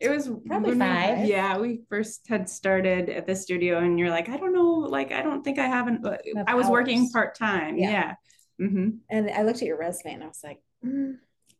[0.00, 1.26] It was probably five.
[1.26, 5.12] Yeah, we first had started at the studio, and you're like, I don't know, like
[5.12, 6.06] I don't think I haven't.
[6.46, 6.70] I was hours.
[6.70, 7.78] working part time.
[7.78, 7.90] Yeah.
[7.90, 8.14] yeah.
[8.60, 8.88] Mm-hmm.
[9.10, 11.16] And I looked at your resume, and I was like, mm,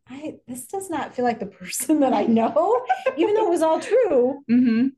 [0.08, 2.84] I this does not feel like the person that I know,
[3.16, 4.42] even though it was all true.
[4.50, 4.88] Mm-hmm.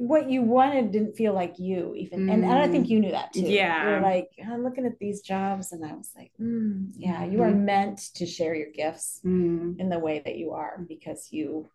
[0.00, 2.32] What you wanted didn't feel like you even, mm.
[2.32, 3.40] and, and I think you knew that too.
[3.40, 7.42] Yeah, you're like I'm looking at these jobs, and I was like, mm, yeah, you
[7.42, 7.64] are mm-hmm.
[7.64, 9.78] meant to share your gifts mm.
[9.80, 11.68] in the way that you are because you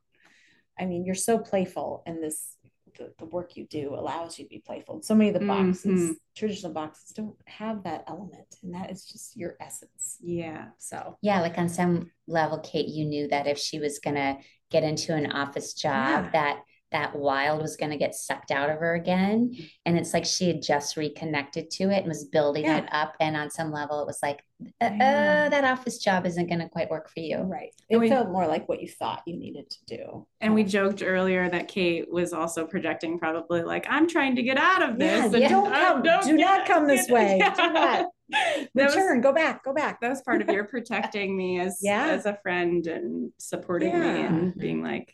[0.80, 2.56] I mean, you're so playful, and this
[2.98, 5.02] the, the work you do allows you to be playful.
[5.02, 6.12] So many of the boxes, mm-hmm.
[6.36, 10.18] traditional boxes, don't have that element, and that is just your essence.
[10.22, 10.68] Yeah.
[10.78, 14.38] So yeah, like on some level, Kate, you knew that if she was gonna
[14.72, 16.30] get into an office job, yeah.
[16.32, 16.60] that
[16.96, 19.54] that wild was going to get sucked out of her again.
[19.86, 22.78] And it's like she had just reconnected to it and was building yeah.
[22.78, 23.16] it up.
[23.20, 24.42] And on some level, it was like,
[24.80, 27.40] uh, uh, that office job isn't going to quite work for you.
[27.40, 27.74] Right.
[27.90, 30.26] It we, felt more like what you thought you needed to do.
[30.40, 34.58] And we joked earlier that Kate was also projecting probably like, I'm trying to get
[34.58, 35.34] out of this.
[35.34, 35.50] Yeah, yeah.
[35.50, 36.02] Don't come.
[36.02, 37.40] Don't do not come this way.
[37.40, 37.54] Yeah.
[37.54, 38.06] Do not.
[38.74, 39.18] Return.
[39.18, 39.66] Was, go back.
[39.66, 40.00] Go back.
[40.00, 42.08] That was part of your protecting me as, yeah.
[42.08, 45.14] as a friend and supporting me and being like,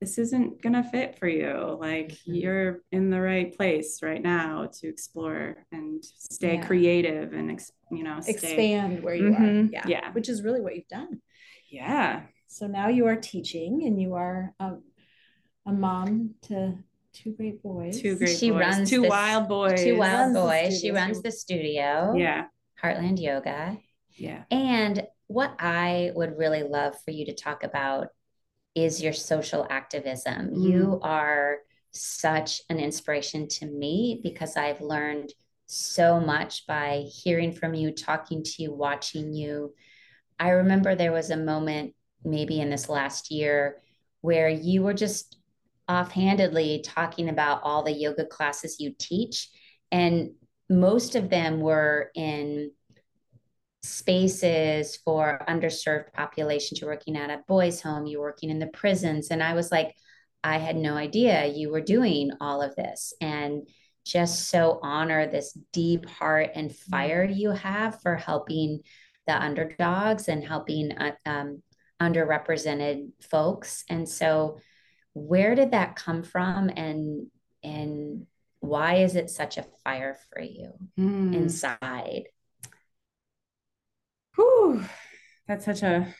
[0.00, 1.76] this isn't going to fit for you.
[1.78, 2.34] Like mm-hmm.
[2.34, 6.66] you're in the right place right now to explore and stay yeah.
[6.66, 8.32] creative and, ex- you know, stay...
[8.32, 9.44] expand where you mm-hmm.
[9.44, 9.68] are.
[9.70, 9.86] Yeah.
[9.86, 10.12] yeah.
[10.12, 11.20] Which is really what you've done.
[11.70, 12.22] Yeah.
[12.48, 14.72] So now you are teaching and you are a,
[15.66, 16.78] a mom to
[17.12, 18.00] two great boys.
[18.00, 18.60] Two great she boys.
[18.60, 19.82] Runs two wild boys.
[19.82, 20.80] Two wild boys.
[20.80, 22.14] She runs the studio.
[22.16, 22.46] Yeah.
[22.82, 23.76] Heartland Yoga.
[24.14, 24.44] Yeah.
[24.50, 28.08] And what I would really love for you to talk about
[28.74, 30.50] is your social activism.
[30.50, 30.62] Mm.
[30.62, 31.58] You are
[31.92, 35.32] such an inspiration to me because I've learned
[35.66, 39.74] so much by hearing from you, talking to you, watching you.
[40.38, 41.94] I remember there was a moment
[42.24, 43.80] maybe in this last year
[44.20, 45.38] where you were just
[45.88, 49.48] offhandedly talking about all the yoga classes you teach.
[49.90, 50.32] And
[50.68, 52.70] most of them were in
[53.82, 56.80] spaces for underserved populations.
[56.80, 59.28] You're working at a boys' home, you're working in the prisons.
[59.30, 59.94] And I was like,
[60.42, 63.12] I had no idea you were doing all of this.
[63.20, 63.68] And
[64.04, 67.38] just so honor this deep heart and fire mm-hmm.
[67.38, 68.80] you have for helping
[69.26, 71.62] the underdogs and helping uh, um,
[72.00, 73.84] underrepresented folks.
[73.88, 74.58] And so,
[75.12, 77.26] where did that come from, and
[77.62, 78.26] and
[78.60, 81.34] why is it such a fire for you mm.
[81.34, 82.24] inside?
[84.36, 84.84] Whew,
[85.46, 86.14] that's such a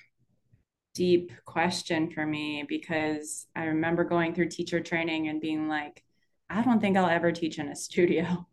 [0.95, 6.03] deep question for me because I remember going through teacher training and being like,
[6.49, 8.47] I don't think I'll ever teach in a studio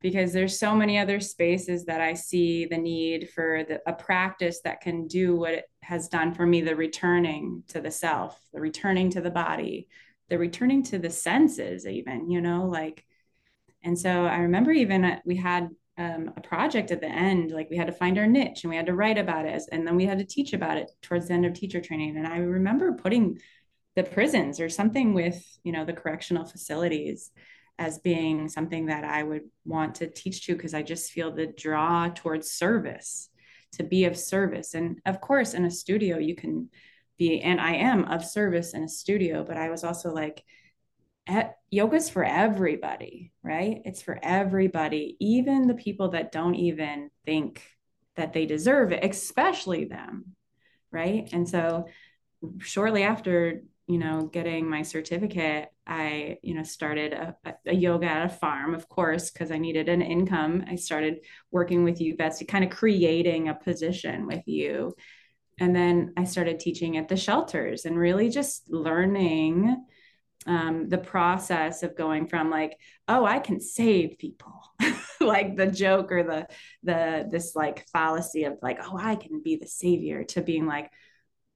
[0.00, 4.60] because there's so many other spaces that I see the need for the, a practice
[4.64, 8.60] that can do what it has done for me the returning to the self, the
[8.60, 9.88] returning to the body,
[10.28, 13.04] the returning to the senses, even, you know, like.
[13.82, 15.70] And so I remember even uh, we had
[16.00, 18.76] um, a project at the end, like we had to find our niche and we
[18.76, 19.62] had to write about it.
[19.70, 22.16] And then we had to teach about it towards the end of teacher training.
[22.16, 23.38] And I remember putting
[23.96, 27.30] the prisons or something with you know the correctional facilities
[27.78, 31.46] as being something that I would want to teach to because I just feel the
[31.46, 33.28] draw towards service
[33.72, 36.70] to be of service and of course in a studio you can
[37.18, 40.44] be and I am of service in a studio but I was also like
[41.70, 47.62] yoga's for everybody right it's for everybody even the people that don't even think
[48.16, 50.34] that they deserve it especially them
[50.90, 51.86] right and so
[52.58, 57.34] shortly after you know, getting my certificate, I, you know, started a,
[57.66, 60.64] a yoga at a farm, of course, because I needed an income.
[60.70, 64.94] I started working with you, Betsy, kind of creating a position with you.
[65.58, 69.84] And then I started teaching at the shelters and really just learning
[70.46, 72.76] um, the process of going from like,
[73.08, 74.62] oh, I can save people,
[75.20, 76.46] like the joke or the
[76.82, 80.90] the this like fallacy of like, oh, I can be the savior, to being like,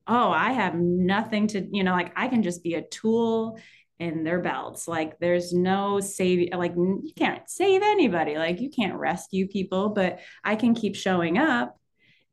[0.07, 3.59] oh, I have nothing to, you know, like I can just be a tool
[3.99, 4.87] in their belts.
[4.89, 8.37] Like there's no save, like you can't save anybody.
[8.37, 11.79] Like you can't rescue people, but I can keep showing up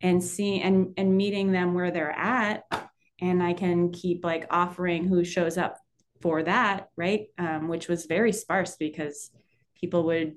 [0.02, 2.64] and see and and meeting them where they're at.
[3.22, 5.78] And I can keep like offering who shows up
[6.22, 7.28] for that, right?
[7.38, 9.32] Um, which was very sparse because
[9.76, 10.36] people would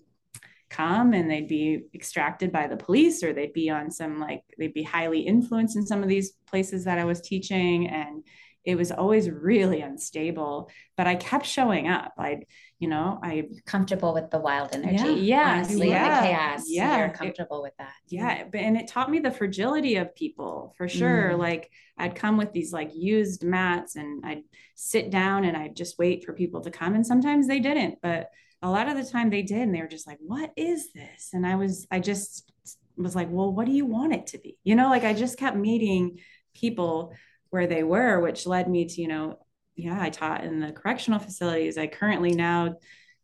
[0.71, 4.75] come and they'd be extracted by the police or they'd be on some like they'd
[4.75, 8.25] be highly influenced in some of these places that I was teaching and
[8.65, 12.15] it was always really unstable but I kept showing up.
[12.19, 12.43] I
[12.79, 15.21] you know I comfortable with the wild energy.
[15.21, 16.65] Yeah honestly yeah, the chaos.
[16.67, 17.95] yeah you're comfortable it, with that.
[18.09, 21.33] Yeah but and it taught me the fragility of people for sure.
[21.33, 21.39] Mm.
[21.39, 24.43] like I'd come with these like used mats and I'd
[24.75, 28.31] sit down and I'd just wait for people to come and sometimes they didn't but
[28.63, 31.31] a lot of the time they did and they were just like what is this?
[31.33, 32.51] And i was i just
[32.97, 34.57] was like well what do you want it to be?
[34.65, 36.21] You know like i just kept meeting
[36.55, 37.13] people
[37.55, 39.39] where they were which led me to you know
[39.77, 41.79] yeah i taught in the correctional facilities.
[41.79, 42.75] I currently now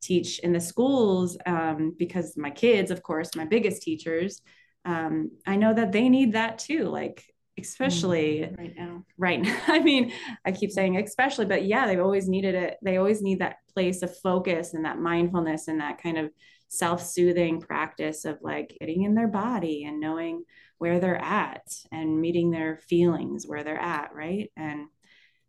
[0.01, 4.41] teach in the schools um, because my kids of course my biggest teachers
[4.85, 7.25] um, i know that they need that too like
[7.59, 9.05] especially mm, right now.
[9.19, 9.61] right now.
[9.67, 10.13] I mean
[10.45, 12.77] i keep saying especially but yeah they've always needed it.
[12.83, 16.31] They always need that place of focus and that mindfulness and that kind of
[16.69, 20.45] self-soothing practice of like getting in their body and knowing
[20.81, 21.63] where they're at
[21.93, 24.51] and meeting their feelings where they're at right?
[24.57, 24.87] And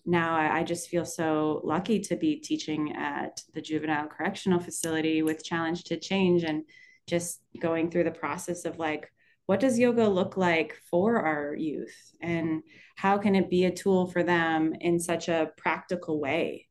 [0.06, 5.24] now I, I just feel so lucky to be teaching at the juvenile correctional facility
[5.24, 6.66] with challenge to change and
[7.08, 9.10] just going through the process of like
[9.46, 11.96] what does yoga look like for our youth?
[12.22, 12.64] And
[12.98, 16.68] how can it be a tool for them in such a practical way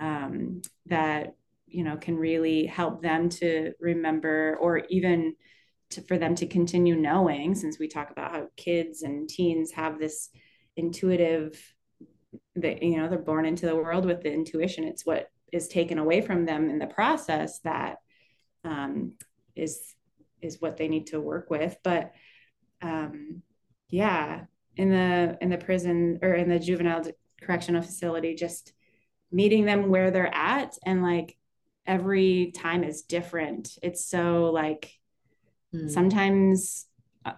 [0.00, 1.36] um, that
[1.68, 5.36] you know can really help them to remember or even
[5.90, 9.98] to, for them to continue knowing since we talk about how kids and teens have
[9.98, 10.30] this
[10.76, 11.74] intuitive
[12.54, 14.84] that you know they're born into the world with the intuition.
[14.84, 17.96] It's what is taken away from them in the process that
[18.64, 19.14] um,
[19.56, 19.94] is
[20.40, 21.76] is what they need to work with.
[21.82, 22.12] But
[22.82, 23.42] um,
[23.88, 24.44] yeah
[24.76, 27.04] in the in the prison or in the juvenile
[27.42, 28.72] correctional facility just
[29.32, 31.36] meeting them where they're at and like
[31.86, 33.76] every time is different.
[33.82, 34.92] It's so like
[35.74, 35.90] mm.
[35.90, 36.86] sometimes
[37.24, 37.32] uh,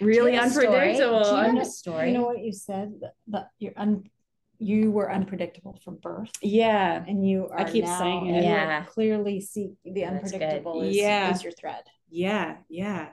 [0.00, 2.08] really unpredictable Do you, have a story?
[2.08, 4.10] you know what you said that you're un-
[4.58, 6.30] you were unpredictable from birth.
[6.40, 7.04] Yeah.
[7.06, 8.44] And you are I keep saying it.
[8.44, 8.84] Yeah.
[8.84, 11.34] Clearly see the unpredictable is, yeah.
[11.34, 11.82] is your thread.
[12.08, 12.58] Yeah.
[12.68, 13.08] Yeah.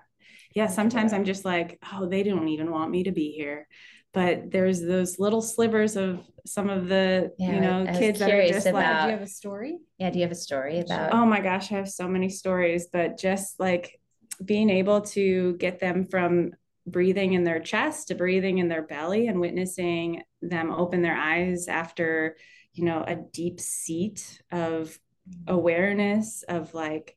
[0.53, 0.67] Yeah.
[0.67, 3.67] Sometimes I'm just like, oh, they don't even want me to be here.
[4.13, 8.47] but there's those little slivers of some of the yeah, you know kids that are
[8.47, 11.13] just about, like do you have a story yeah do you have a story about
[11.13, 13.98] oh my gosh i have so many stories but just like
[14.43, 16.51] being able to get them from
[16.87, 21.67] breathing in their chest to breathing in their belly and witnessing them open their eyes
[21.67, 22.35] after
[22.73, 24.97] you know a deep seat of
[25.47, 27.15] awareness of like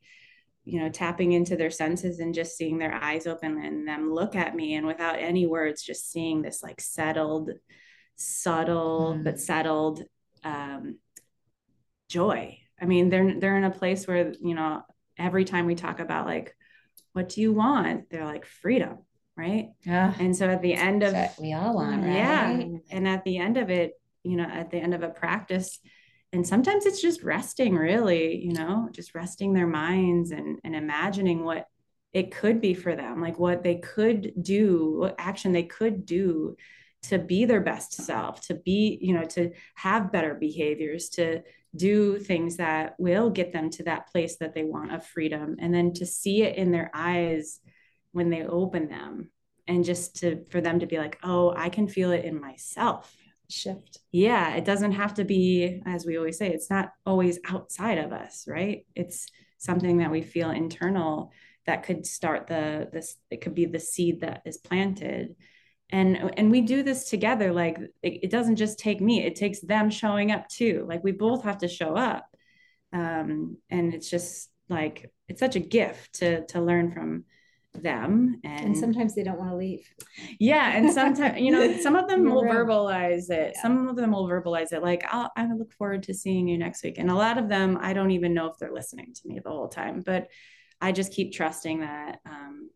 [0.65, 4.35] you know tapping into their senses and just seeing their eyes open and them look
[4.37, 4.75] at me.
[4.75, 7.51] And without any words just seeing this like settled
[8.17, 9.25] subtle mm.
[9.25, 10.03] but settled
[10.45, 10.99] um,
[12.09, 12.59] joy.
[12.81, 14.83] I mean they're they're in a place where you know
[15.19, 16.55] every time we talk about like
[17.13, 18.11] what do you want?
[18.11, 18.99] They're like freedom
[19.35, 19.71] right?
[19.87, 20.13] Yeah.
[20.19, 22.13] And so at the end of we all want right?
[22.13, 22.51] yeah.
[22.91, 23.95] And at the end of it
[24.25, 25.79] you know at the end of a practice
[26.33, 31.45] and sometimes it's just resting really you know just resting their minds and and imagining
[31.45, 31.67] what
[32.13, 36.57] it could be for them like what they could do what action they could do
[37.03, 41.43] to be their best self to be you know to have better behaviors to
[41.75, 45.75] do things that will get them to that place that they want of freedom and
[45.75, 47.61] then to see it in their eyes
[48.13, 49.31] when they open them
[49.67, 53.17] and just to for them to be like oh i can feel it in myself
[53.53, 53.99] shift.
[54.11, 58.13] Yeah, it doesn't have to be, as we always say, it's not always outside of
[58.13, 58.87] us, right?
[58.97, 59.27] It's
[59.59, 61.33] something that we feel internal
[61.67, 65.37] that could start the this it could be the seed that is planted
[65.93, 69.61] and and we do this together like it, it, doesn't just take me it takes
[69.61, 70.85] them showing up too.
[70.89, 72.27] Like we both have to show up.
[72.93, 77.25] Um and it's just like it's such a gift to to learn from
[77.75, 79.87] them and, and sometimes they don't want to leave.
[80.41, 83.53] Yeah and sometimes you know some of them will verbalize it.
[83.55, 83.63] Yeah.
[83.63, 86.83] some of them will verbalize it like I'll, i look forward to seeing you next
[86.83, 86.97] week.
[86.99, 89.51] And a lot of them i don't even know if they're listening to me the
[89.51, 90.29] whole time but
[90.81, 92.71] i just keep trusting that um,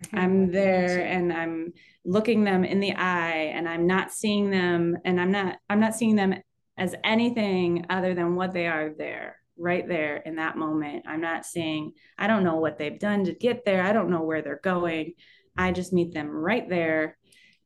[0.12, 1.72] i'm there and i'm
[2.04, 5.94] looking them in the eye and i'm not seeing them and i'm not i'm not
[5.94, 6.34] seeing them
[6.78, 11.04] as anything other than what they are there right there in that moment.
[11.06, 13.82] I'm not saying I don't know what they've done to get there.
[13.82, 15.12] I don't know where they're going.
[15.56, 17.18] I just meet them right there,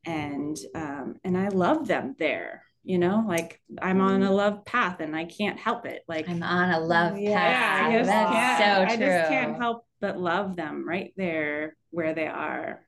[0.05, 2.64] and um, and I love them there.
[2.85, 4.35] You know, like I'm on a mm-hmm.
[4.35, 6.03] love path and I can't help it.
[6.07, 7.41] Like I'm on a love yeah.
[7.41, 7.93] path.
[7.93, 8.59] Yeah, That's
[8.91, 9.07] so true.
[9.07, 12.85] I just can't help but love them right there where they are.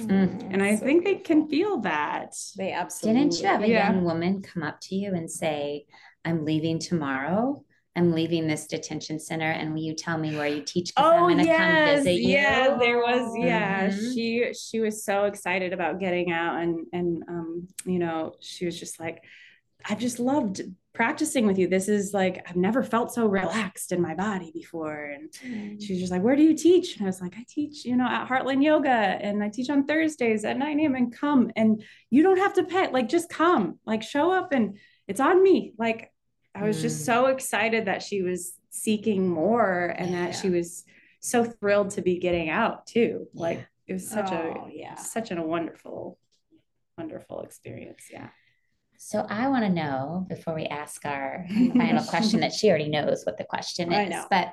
[0.00, 0.52] Mm.
[0.52, 2.34] And I so think they can feel that.
[2.56, 3.20] They absolutely.
[3.20, 3.92] Didn't you have a yeah.
[3.92, 5.86] young woman come up to you and say,
[6.24, 7.63] "I'm leaving tomorrow"?
[7.96, 10.92] I'm leaving this detention center and will you tell me where you teach?
[10.96, 12.34] Oh, I'm gonna yes, come visit you.
[12.34, 13.88] Yeah, there was, yeah.
[13.88, 14.12] Mm-hmm.
[14.12, 18.78] She she was so excited about getting out and and um, you know, she was
[18.78, 19.22] just like,
[19.84, 21.68] I've just loved practicing with you.
[21.68, 25.04] This is like I've never felt so relaxed in my body before.
[25.04, 25.78] And mm-hmm.
[25.78, 26.96] she was just like, Where do you teach?
[26.96, 29.86] And I was like, I teach, you know, at Heartland Yoga and I teach on
[29.86, 30.94] Thursdays at 9 a.m.
[30.94, 34.78] and come and you don't have to pay, like just come, like show up and
[35.06, 35.74] it's on me.
[35.78, 36.10] Like
[36.54, 36.82] I was mm.
[36.82, 40.26] just so excited that she was seeking more and yeah.
[40.26, 40.84] that she was
[41.20, 43.28] so thrilled to be getting out too.
[43.34, 46.18] Like it was such oh, a yeah, such a wonderful,
[46.96, 48.04] wonderful experience.
[48.10, 48.28] Yeah.
[48.96, 51.46] So I want to know before we ask our
[51.76, 54.52] final question that she already knows what the question is, but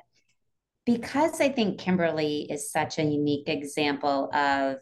[0.86, 4.78] because I think Kimberly is such a unique example of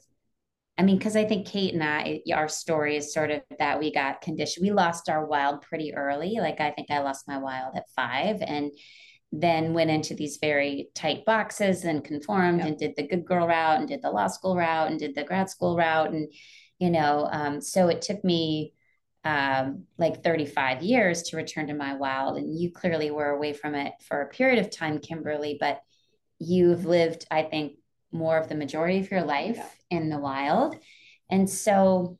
[0.79, 3.91] I mean, because I think Kate and I, our story is sort of that we
[3.91, 4.65] got conditioned.
[4.65, 6.37] We lost our wild pretty early.
[6.39, 8.71] Like I think I lost my wild at five and
[9.33, 12.67] then went into these very tight boxes and conformed yep.
[12.67, 15.25] and did the good girl route and did the law school route and did the
[15.25, 16.13] grad school route.
[16.13, 16.31] And,
[16.79, 18.73] you know, um, so it took me
[19.25, 22.37] um, like 35 years to return to my wild.
[22.37, 25.81] And you clearly were away from it for a period of time, Kimberly, but
[26.39, 27.73] you've lived, I think,
[28.11, 29.97] more of the majority of your life yeah.
[29.97, 30.75] in the wild.
[31.29, 32.17] And so,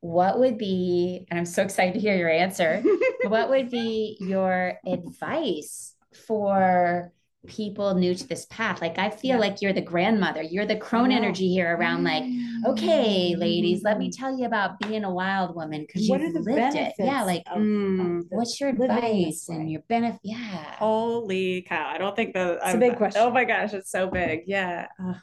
[0.00, 2.82] what would be, and I'm so excited to hear your answer,
[3.24, 5.94] what would be your advice
[6.26, 7.12] for
[7.46, 8.80] people new to this path?
[8.80, 9.38] Like, I feel yeah.
[9.38, 12.24] like you're the grandmother, you're the crone energy here around, like,
[12.66, 14.16] okay, ladies, let me mm.
[14.16, 16.94] tell you about being a wild woman because you've lived it.
[16.98, 20.20] Yeah, like, of, mm, of what's your advice and your benefit?
[20.22, 20.76] Yeah.
[20.78, 21.88] Holy cow.
[21.88, 23.22] I don't think that it's I'm, a big question.
[23.22, 24.42] Oh my gosh, it's so big.
[24.46, 24.86] Yeah.
[25.02, 25.14] Uh,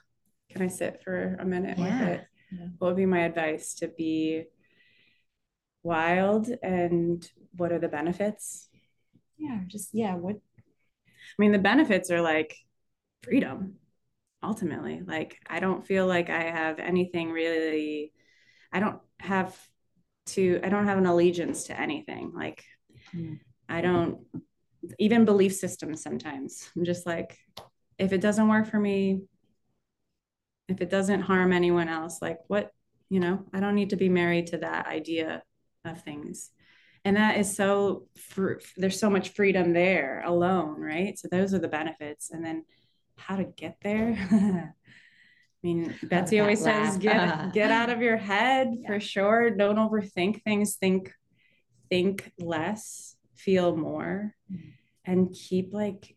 [0.50, 2.00] can I sit for a minute yeah.
[2.00, 2.26] with it?
[2.52, 2.68] Yeah.
[2.78, 4.46] What would be my advice to be
[5.84, 8.70] wild and what are the benefits?
[9.38, 12.56] Yeah, just yeah, what I mean the benefits are like
[13.24, 13.76] freedom
[14.44, 15.02] ultimately.
[15.06, 18.12] Like I don't feel like I have anything really
[18.72, 19.58] I don't have
[20.28, 22.32] to I don't have an allegiance to anything.
[22.36, 22.64] Like
[23.16, 23.40] mm.
[23.68, 24.20] I don't
[24.98, 26.70] even belief systems sometimes.
[26.76, 27.38] I'm just like
[27.98, 29.22] if it doesn't work for me,
[30.70, 32.72] if it doesn't harm anyone else like what
[33.10, 35.44] you know, I don't need to be married to that idea
[35.84, 36.52] of things.
[37.04, 41.18] And that is so, fr- there's so much freedom there alone, right?
[41.18, 42.30] So those are the benefits.
[42.30, 42.66] And then
[43.18, 44.16] how to get there.
[45.62, 46.94] I mean, Betsy always laugh.
[46.94, 48.88] says, get, get out of your head yeah.
[48.88, 49.50] for sure.
[49.50, 50.76] Don't overthink things.
[50.76, 51.12] Think,
[51.90, 54.70] think less, feel more, mm-hmm.
[55.06, 56.16] and keep like,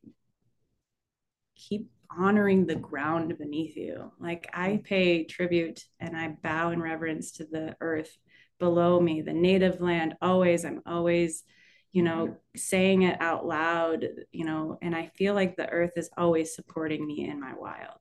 [1.56, 1.88] keep
[2.18, 4.12] honoring the ground beneath you.
[4.18, 8.16] Like I pay tribute and I bow in reverence to the earth
[8.58, 10.14] below me, the native land.
[10.22, 11.44] Always, I'm always,
[11.92, 16.10] you know, saying it out loud, you know, and I feel like the earth is
[16.16, 17.98] always supporting me in my wild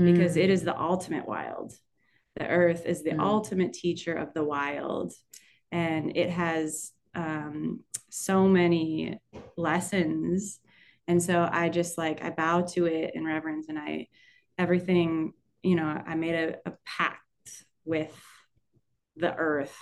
[0.00, 0.12] mm.
[0.12, 0.66] because it is mm.
[0.66, 1.72] the ultimate wild.
[2.36, 3.20] The earth is the mm.
[3.20, 5.12] ultimate teacher of the wild.
[5.70, 7.80] And it has um,
[8.10, 9.18] so many
[9.56, 10.60] lessons
[11.08, 14.06] and so i just like i bow to it in reverence and i
[14.58, 15.32] everything
[15.62, 17.18] you know i made a, a pact
[17.84, 18.14] with
[19.16, 19.76] the earth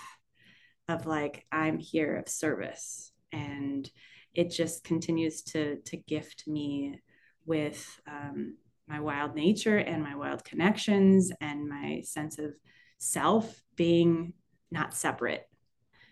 [0.87, 3.11] of like i'm here of service.
[3.31, 3.89] And
[4.33, 6.99] it just continues to to gift me
[7.45, 8.57] with um,
[8.87, 12.53] my wild nature and my wild connections and my sense of
[12.97, 14.33] self being
[14.69, 15.43] not separate.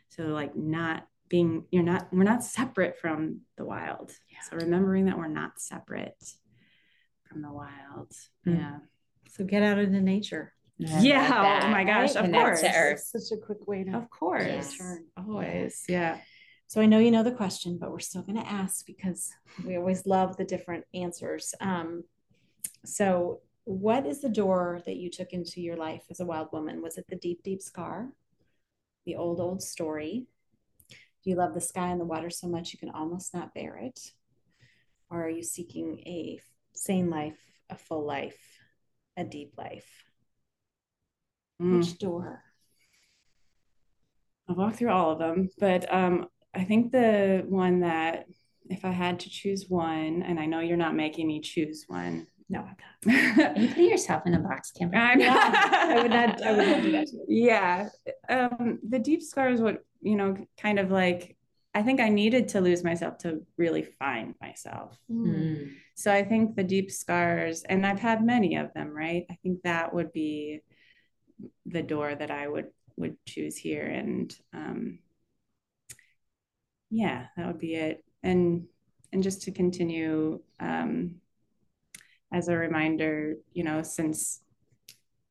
[0.09, 4.11] So like not being you're not we're not separate from the wild.
[4.29, 4.39] Yeah.
[4.49, 6.17] so remembering that we're not separate
[7.25, 8.11] from the wild.
[8.47, 8.57] Mm.
[8.57, 8.77] yeah.
[9.29, 10.53] So get out into nature.
[10.77, 12.17] Yeah oh my gosh right?
[12.17, 13.11] of Connect course.
[13.11, 14.43] To such a quick way to of course.
[14.45, 14.77] yes.
[15.17, 15.83] always.
[15.87, 16.17] Yeah.
[16.67, 19.31] So i know you know the question but we're still going to ask because
[19.65, 21.53] we always love the different answers.
[21.61, 22.03] Um,
[22.85, 26.81] so what is the door that you took into your life as a wild woman?
[26.81, 28.09] Was it the deep deep scar?
[29.05, 30.27] The old old story
[31.23, 33.77] do you love the sky and the water so much you can almost not bear
[33.77, 33.99] it?
[35.09, 36.39] Or are you seeking a
[36.73, 37.39] sane life,
[37.69, 38.39] a full life,
[39.17, 39.87] a deep life?
[41.61, 41.79] Mm.
[41.79, 42.43] Which door?
[44.47, 48.25] I'll walk through all of them, but um, I think the one that,
[48.69, 52.27] if I had to choose one, and I know you're not making me choose one.
[52.49, 53.57] No, I'm not.
[53.57, 54.97] You put yourself in a box, Kimber?
[54.97, 55.53] I'm not.
[55.53, 56.41] I would not.
[56.41, 57.07] I would not do that.
[57.27, 57.89] Yeah,
[58.27, 61.37] um, the deep scar is what you know, kind of like
[61.73, 64.97] I think I needed to lose myself to really find myself.
[65.09, 65.71] Mm.
[65.95, 69.25] So I think the deep scars, and I've had many of them, right?
[69.29, 70.61] I think that would be
[71.65, 74.99] the door that I would would choose here, and um,
[76.89, 78.03] yeah, that would be it.
[78.23, 78.67] And
[79.13, 81.15] and just to continue um,
[82.33, 84.41] as a reminder, you know, since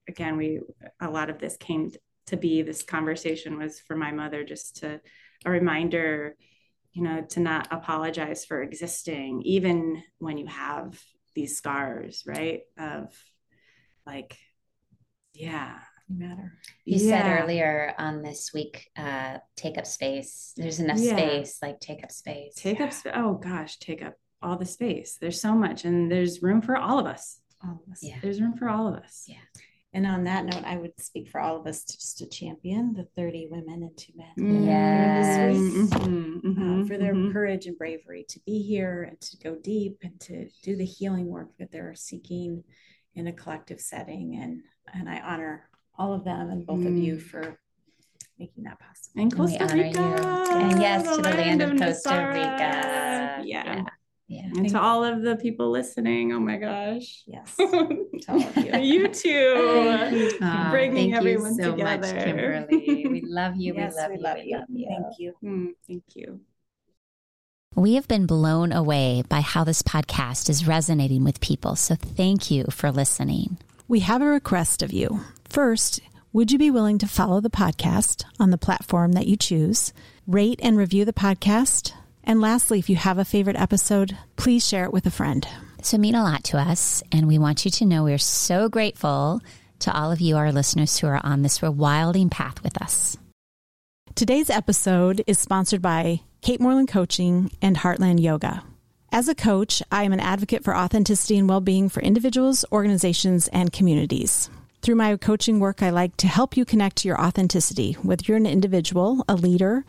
[0.09, 0.61] again we
[1.01, 1.93] a lot of this came
[2.29, 5.01] to be this conversation was for my mother just to
[5.45, 6.37] a reminder
[6.93, 11.01] you know to not apologize for existing even when you have
[11.35, 13.15] these scars right of
[14.07, 14.37] like
[15.35, 15.79] yeah.
[16.09, 16.53] You matter.
[16.85, 17.23] You yeah.
[17.23, 20.55] said earlier on this week uh take up space.
[20.57, 21.17] There's enough yeah.
[21.17, 22.55] space like take up space.
[22.57, 22.87] Take yeah.
[22.87, 25.19] up sp- oh gosh take up all the space.
[25.21, 27.41] There's so much and there's room for all of us.
[27.63, 28.01] All of us.
[28.03, 28.17] Yeah.
[28.23, 29.25] There's room for all of us.
[29.29, 29.37] Yeah
[29.95, 32.93] and on that note, I would speak for all of us to just to champion
[32.93, 34.67] the 30 women and two men mm-hmm.
[34.67, 35.57] yes.
[35.57, 37.33] Mm-hmm, mm-hmm, uh, for their mm-hmm.
[37.33, 41.27] courage and bravery to be here and to go deep and to do the healing
[41.27, 42.63] work that they're seeking
[43.15, 44.39] in a collective setting.
[44.43, 44.63] And
[44.93, 45.69] and I honor
[45.99, 47.23] all of them and both of you mm.
[47.23, 47.59] for
[48.39, 49.23] making that possible.
[49.23, 50.01] And Costa Rica.
[50.01, 53.43] And yes, to the land, land of Costa Rica.
[53.43, 53.43] yeah.
[53.45, 53.85] yeah.
[54.29, 54.45] Yeah.
[54.45, 57.23] And to all of the people listening, oh my gosh.
[57.27, 57.55] Yes.
[57.57, 58.79] to all of you.
[58.79, 60.35] you too.
[60.41, 62.15] Uh, bringing everyone so together.
[62.15, 63.07] Much, Kimberly.
[63.11, 63.75] We love you.
[63.75, 64.57] yes, we love we you.
[64.59, 64.89] Love we you.
[64.91, 65.35] love you.
[65.41, 65.49] Thank you.
[65.49, 66.41] Mm, thank you.
[67.75, 71.77] We have been blown away by how this podcast is resonating with people.
[71.77, 73.59] So thank you for listening.
[73.89, 75.21] We have a request of you.
[75.49, 76.01] First,
[76.33, 79.93] would you be willing to follow the podcast on the platform that you choose?
[80.27, 81.93] Rate and review the podcast
[82.29, 85.49] and lastly, if you have a favorite episode, please share it with a friend.
[85.83, 89.41] So mean a lot to us, and we want you to know we're so grateful
[89.81, 93.17] to all of you, our listeners, who are on this rewilding path with us.
[94.15, 98.63] Today's episode is sponsored by Kate Moreland Coaching and Heartland Yoga.
[99.11, 103.49] As a coach, I am an advocate for authenticity and well being for individuals, organizations,
[103.49, 104.51] and communities.
[104.83, 108.37] Through my coaching work, I like to help you connect to your authenticity, whether you're
[108.37, 109.87] an individual, a leader,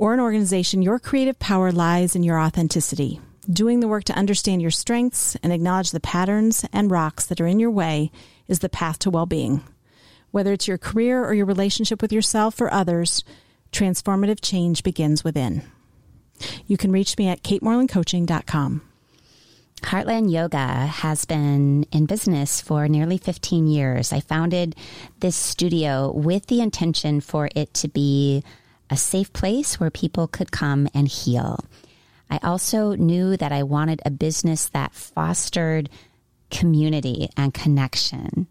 [0.00, 3.20] or an organization, your creative power lies in your authenticity.
[3.50, 7.46] Doing the work to understand your strengths and acknowledge the patterns and rocks that are
[7.46, 8.10] in your way
[8.48, 9.62] is the path to well being.
[10.30, 13.24] Whether it's your career or your relationship with yourself or others,
[13.72, 15.64] transformative change begins within.
[16.66, 18.80] You can reach me at katemorelandcoaching.com.
[19.82, 24.14] Heartland Yoga has been in business for nearly 15 years.
[24.14, 24.76] I founded
[25.18, 28.42] this studio with the intention for it to be
[28.90, 31.64] a safe place where people could come and heal.
[32.28, 35.88] I also knew that I wanted a business that fostered
[36.50, 38.46] community and connection.